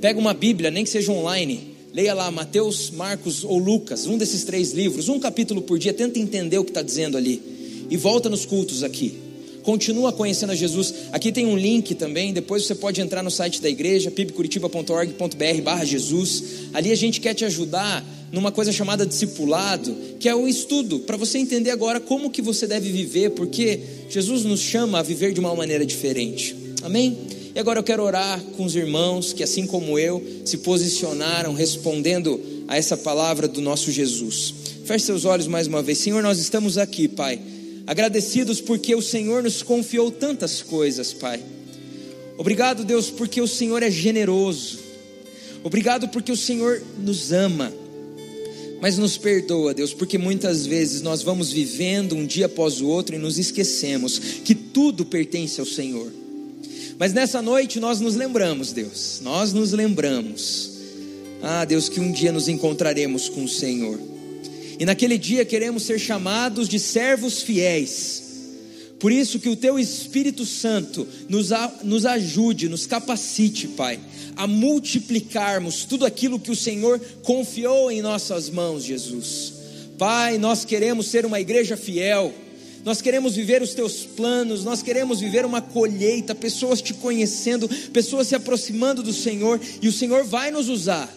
Pega 0.00 0.18
uma 0.18 0.34
Bíblia, 0.34 0.70
nem 0.70 0.84
que 0.84 0.90
seja 0.90 1.10
online 1.10 1.73
Leia 1.94 2.12
lá 2.12 2.28
Mateus, 2.28 2.90
Marcos 2.90 3.44
ou 3.44 3.56
Lucas, 3.56 4.04
um 4.08 4.18
desses 4.18 4.42
três 4.42 4.72
livros, 4.72 5.08
um 5.08 5.20
capítulo 5.20 5.62
por 5.62 5.78
dia, 5.78 5.94
tenta 5.94 6.18
entender 6.18 6.58
o 6.58 6.64
que 6.64 6.72
está 6.72 6.82
dizendo 6.82 7.16
ali. 7.16 7.40
E 7.88 7.96
volta 7.96 8.28
nos 8.28 8.44
cultos 8.44 8.82
aqui. 8.82 9.16
continua 9.62 10.12
conhecendo 10.12 10.50
a 10.50 10.56
Jesus. 10.56 10.92
Aqui 11.12 11.30
tem 11.30 11.46
um 11.46 11.56
link 11.56 11.94
também, 11.94 12.32
depois 12.32 12.64
você 12.64 12.74
pode 12.74 13.00
entrar 13.00 13.22
no 13.22 13.30
site 13.30 13.62
da 13.62 13.70
igreja, 13.70 14.10
pibcuritiba.org.br 14.10 15.62
barra 15.62 15.84
Jesus. 15.84 16.42
Ali 16.72 16.90
a 16.90 16.96
gente 16.96 17.20
quer 17.20 17.32
te 17.32 17.44
ajudar 17.44 18.04
numa 18.32 18.50
coisa 18.50 18.72
chamada 18.72 19.06
discipulado, 19.06 19.96
que 20.18 20.28
é 20.28 20.34
o 20.34 20.48
estudo, 20.48 20.98
para 20.98 21.16
você 21.16 21.38
entender 21.38 21.70
agora 21.70 22.00
como 22.00 22.28
que 22.28 22.42
você 22.42 22.66
deve 22.66 22.90
viver, 22.90 23.30
porque 23.30 23.78
Jesus 24.10 24.42
nos 24.42 24.60
chama 24.60 24.98
a 24.98 25.02
viver 25.02 25.32
de 25.32 25.38
uma 25.38 25.54
maneira 25.54 25.86
diferente. 25.86 26.56
Amém? 26.82 27.16
E 27.54 27.60
agora 27.60 27.78
eu 27.78 27.84
quero 27.84 28.02
orar 28.02 28.40
com 28.56 28.64
os 28.64 28.74
irmãos 28.74 29.32
que, 29.32 29.42
assim 29.42 29.64
como 29.64 29.96
eu, 29.96 30.20
se 30.44 30.58
posicionaram 30.58 31.54
respondendo 31.54 32.40
a 32.66 32.76
essa 32.76 32.96
palavra 32.96 33.46
do 33.46 33.60
nosso 33.60 33.92
Jesus. 33.92 34.52
Feche 34.84 35.06
seus 35.06 35.24
olhos 35.24 35.46
mais 35.46 35.68
uma 35.68 35.80
vez. 35.80 35.98
Senhor, 35.98 36.20
nós 36.20 36.40
estamos 36.40 36.76
aqui, 36.76 37.06
Pai, 37.06 37.40
agradecidos 37.86 38.60
porque 38.60 38.92
o 38.96 39.00
Senhor 39.00 39.40
nos 39.40 39.62
confiou 39.62 40.10
tantas 40.10 40.62
coisas, 40.62 41.12
Pai. 41.12 41.40
Obrigado, 42.36 42.84
Deus, 42.84 43.08
porque 43.08 43.40
o 43.40 43.46
Senhor 43.46 43.84
é 43.84 43.90
generoso. 43.90 44.80
Obrigado 45.62 46.08
porque 46.08 46.32
o 46.32 46.36
Senhor 46.36 46.82
nos 46.98 47.30
ama. 47.32 47.72
Mas 48.80 48.98
nos 48.98 49.16
perdoa, 49.16 49.72
Deus, 49.72 49.94
porque 49.94 50.18
muitas 50.18 50.66
vezes 50.66 51.00
nós 51.02 51.22
vamos 51.22 51.52
vivendo 51.52 52.16
um 52.16 52.26
dia 52.26 52.46
após 52.46 52.80
o 52.80 52.88
outro 52.88 53.14
e 53.14 53.18
nos 53.18 53.38
esquecemos 53.38 54.18
que 54.44 54.56
tudo 54.56 55.06
pertence 55.06 55.60
ao 55.60 55.66
Senhor. 55.66 56.23
Mas 56.98 57.12
nessa 57.12 57.42
noite 57.42 57.80
nós 57.80 58.00
nos 58.00 58.14
lembramos, 58.14 58.72
Deus, 58.72 59.20
nós 59.22 59.52
nos 59.52 59.72
lembramos, 59.72 60.70
ah, 61.42 61.64
Deus, 61.64 61.88
que 61.88 62.00
um 62.00 62.12
dia 62.12 62.30
nos 62.30 62.48
encontraremos 62.48 63.28
com 63.28 63.44
o 63.44 63.48
Senhor, 63.48 63.98
e 64.78 64.84
naquele 64.84 65.18
dia 65.18 65.44
queremos 65.44 65.82
ser 65.82 65.98
chamados 65.98 66.68
de 66.68 66.78
servos 66.78 67.42
fiéis, 67.42 68.22
por 68.98 69.10
isso 69.12 69.40
que 69.40 69.48
o 69.48 69.56
Teu 69.56 69.78
Espírito 69.78 70.46
Santo 70.46 71.06
nos, 71.28 71.52
a, 71.52 71.70
nos 71.82 72.06
ajude, 72.06 72.68
nos 72.68 72.86
capacite, 72.86 73.68
Pai, 73.68 73.98
a 74.36 74.46
multiplicarmos 74.46 75.84
tudo 75.84 76.06
aquilo 76.06 76.38
que 76.38 76.50
o 76.50 76.56
Senhor 76.56 77.00
confiou 77.22 77.90
em 77.90 78.00
nossas 78.00 78.48
mãos, 78.48 78.84
Jesus. 78.84 79.52
Pai, 79.98 80.38
nós 80.38 80.64
queremos 80.64 81.08
ser 81.08 81.26
uma 81.26 81.40
igreja 81.40 81.76
fiel 81.76 82.32
nós 82.84 83.00
queremos 83.00 83.34
viver 83.34 83.62
os 83.62 83.72
teus 83.72 84.04
planos, 84.04 84.62
nós 84.62 84.82
queremos 84.82 85.18
viver 85.18 85.46
uma 85.46 85.62
colheita, 85.62 86.34
pessoas 86.34 86.82
te 86.82 86.92
conhecendo, 86.92 87.66
pessoas 87.92 88.28
se 88.28 88.34
aproximando 88.34 89.02
do 89.02 89.12
Senhor, 89.12 89.58
e 89.80 89.88
o 89.88 89.92
Senhor 89.92 90.22
vai 90.22 90.50
nos 90.50 90.68
usar, 90.68 91.10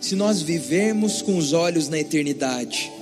se 0.00 0.14
nós 0.14 0.40
vivermos 0.40 1.20
com 1.20 1.36
os 1.36 1.52
olhos 1.52 1.88
na 1.88 1.98
eternidade, 1.98 2.92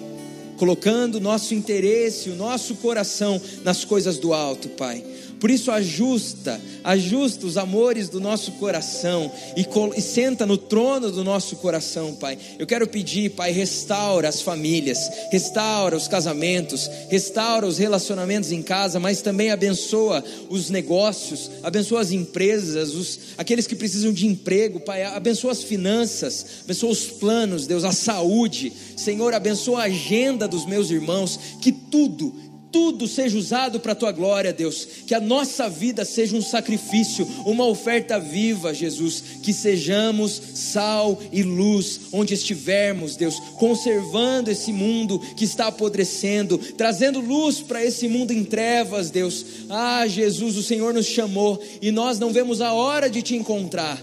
colocando 0.57 1.21
nosso 1.21 1.55
interesse, 1.55 2.31
o 2.31 2.35
nosso 2.35 2.77
coração 2.77 3.39
nas 3.63 3.85
coisas 3.85 4.17
do 4.17 4.33
alto, 4.33 4.71
Pai. 4.71 5.05
Por 5.43 5.51
isso, 5.51 5.73
ajusta, 5.73 6.61
ajusta 6.85 7.45
os 7.45 7.57
amores 7.57 8.09
do 8.09 8.21
nosso 8.21 8.53
coração 8.53 9.29
e, 9.57 9.67
e, 9.97 10.01
senta 10.01 10.47
no 10.47 10.57
trono 10.57 11.11
do 11.11 11.25
nosso 11.25 11.57
coração, 11.57 12.15
Pai. 12.15 12.39
Eu 12.61 12.65
quero 12.65 12.87
pedir, 12.87 13.31
Pai, 13.31 13.51
restaura 13.51 14.29
as 14.29 14.41
famílias, 14.41 15.11
restaura 15.33 15.97
os 15.97 16.07
casamentos, 16.07 16.89
restaura 17.09 17.67
os 17.67 17.77
relacionamentos 17.77 18.53
em 18.53 18.63
casa, 18.63 19.01
mas 19.01 19.21
também 19.21 19.51
abençoa 19.51 20.23
os 20.49 20.71
negócios, 20.71 21.51
abençoa 21.65 22.03
as 22.03 22.13
empresas, 22.13 22.95
os, 22.95 23.19
aqueles 23.37 23.67
que 23.67 23.75
precisam 23.75 24.13
de 24.13 24.29
emprego, 24.29 24.79
Pai. 24.79 25.03
Abençoa 25.03 25.51
as 25.51 25.65
finanças, 25.65 26.47
abençoa 26.63 26.91
os 26.91 27.07
planos, 27.07 27.67
Deus, 27.67 27.83
a 27.83 27.91
saúde. 27.91 28.73
Senhor, 28.97 29.35
abençoa 29.35 29.81
a 29.81 29.87
agenda 29.87 30.47
dos 30.47 30.65
meus 30.67 30.89
irmãos, 30.89 31.37
que 31.61 31.73
tudo 31.73 32.33
tudo 32.73 33.07
seja 33.07 33.37
usado 33.37 33.79
para 33.79 33.93
a 33.93 33.95
tua 33.95 34.11
glória, 34.11 34.53
Deus. 34.53 34.89
Que 35.07 35.15
a 35.15 35.21
nossa 35.21 35.69
vida 35.69 36.05
seja 36.05 36.35
um 36.35 36.41
sacrifício, 36.41 37.29
uma 37.45 37.67
oferta 37.67 38.19
viva, 38.19 38.73
Jesus. 38.73 39.23
Que 39.43 39.53
sejamos 39.53 40.41
sal 40.55 41.21
e 41.31 41.43
luz 41.43 42.01
onde 42.13 42.33
estivermos, 42.33 43.15
Deus, 43.15 43.39
conservando 43.59 44.51
esse 44.51 44.73
mundo 44.73 45.19
que 45.37 45.45
está 45.45 45.67
apodrecendo, 45.67 46.57
trazendo 46.57 47.21
luz 47.21 47.61
para 47.61 47.85
esse 47.85 48.09
mundo 48.09 48.33
em 48.33 48.43
trevas, 48.43 49.11
Deus. 49.11 49.45
Ah, 49.69 50.07
Jesus, 50.07 50.57
o 50.57 50.63
Senhor 50.63 50.95
nos 50.95 51.07
chamou 51.07 51.63
e 51.83 51.91
nós 51.93 52.19
não 52.19 52.33
vemos 52.33 52.63
a 52.63 52.73
hora 52.73 53.11
de 53.11 53.21
te 53.21 53.37
encontrar. 53.37 54.03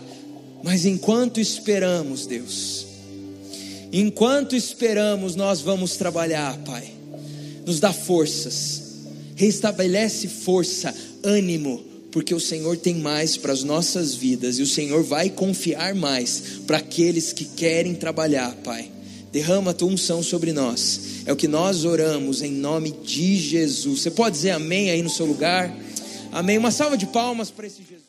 Mas 0.62 0.86
enquanto 0.86 1.40
esperamos, 1.40 2.28
Deus, 2.28 2.86
enquanto 3.92 4.56
esperamos, 4.56 5.36
nós 5.36 5.62
vamos 5.62 5.96
trabalhar, 5.96 6.56
Pai 6.60 6.99
nos 7.70 7.80
dá 7.80 7.94
forças, 7.94 8.82
restabelece 9.36 10.28
força, 10.28 10.92
ânimo, 11.24 11.84
porque 12.12 12.34
o 12.34 12.40
Senhor 12.40 12.76
tem 12.76 12.96
mais 12.96 13.38
para 13.38 13.54
as 13.54 13.64
nossas 13.64 14.16
vidas 14.16 14.58
e 14.58 14.64
o 14.64 14.68
Senhor 14.68 15.04
vai 15.04 15.30
confiar 15.30 15.94
mais 15.94 16.42
para 16.66 16.80
aqueles 16.80 17.32
que 17.32 17.46
querem 17.46 17.94
trabalhar, 17.94 18.56
Pai. 18.64 18.90
Derrama 19.32 19.70
a 19.70 19.74
tua 19.76 19.90
unção 19.90 20.24
sobre 20.24 20.52
nós, 20.52 21.00
é 21.28 21.32
o 21.32 21.36
que 21.36 21.48
nós 21.48 21.86
oramos 21.86 22.42
em 22.42 22.52
nome 22.52 22.90
de 23.04 23.38
Jesus. 23.38 24.02
Você 24.02 24.10
pode 24.10 24.38
dizer 24.38 24.50
amém 24.50 24.90
aí 24.90 25.04
no 25.04 25.10
seu 25.10 25.28
lugar? 25.28 25.72
Amém. 26.32 26.58
Uma 26.58 26.72
salva 26.72 26.98
de 26.98 27.06
palmas 27.06 27.52
para 27.52 27.68
esse 27.68 27.84
Jesus. 27.84 28.09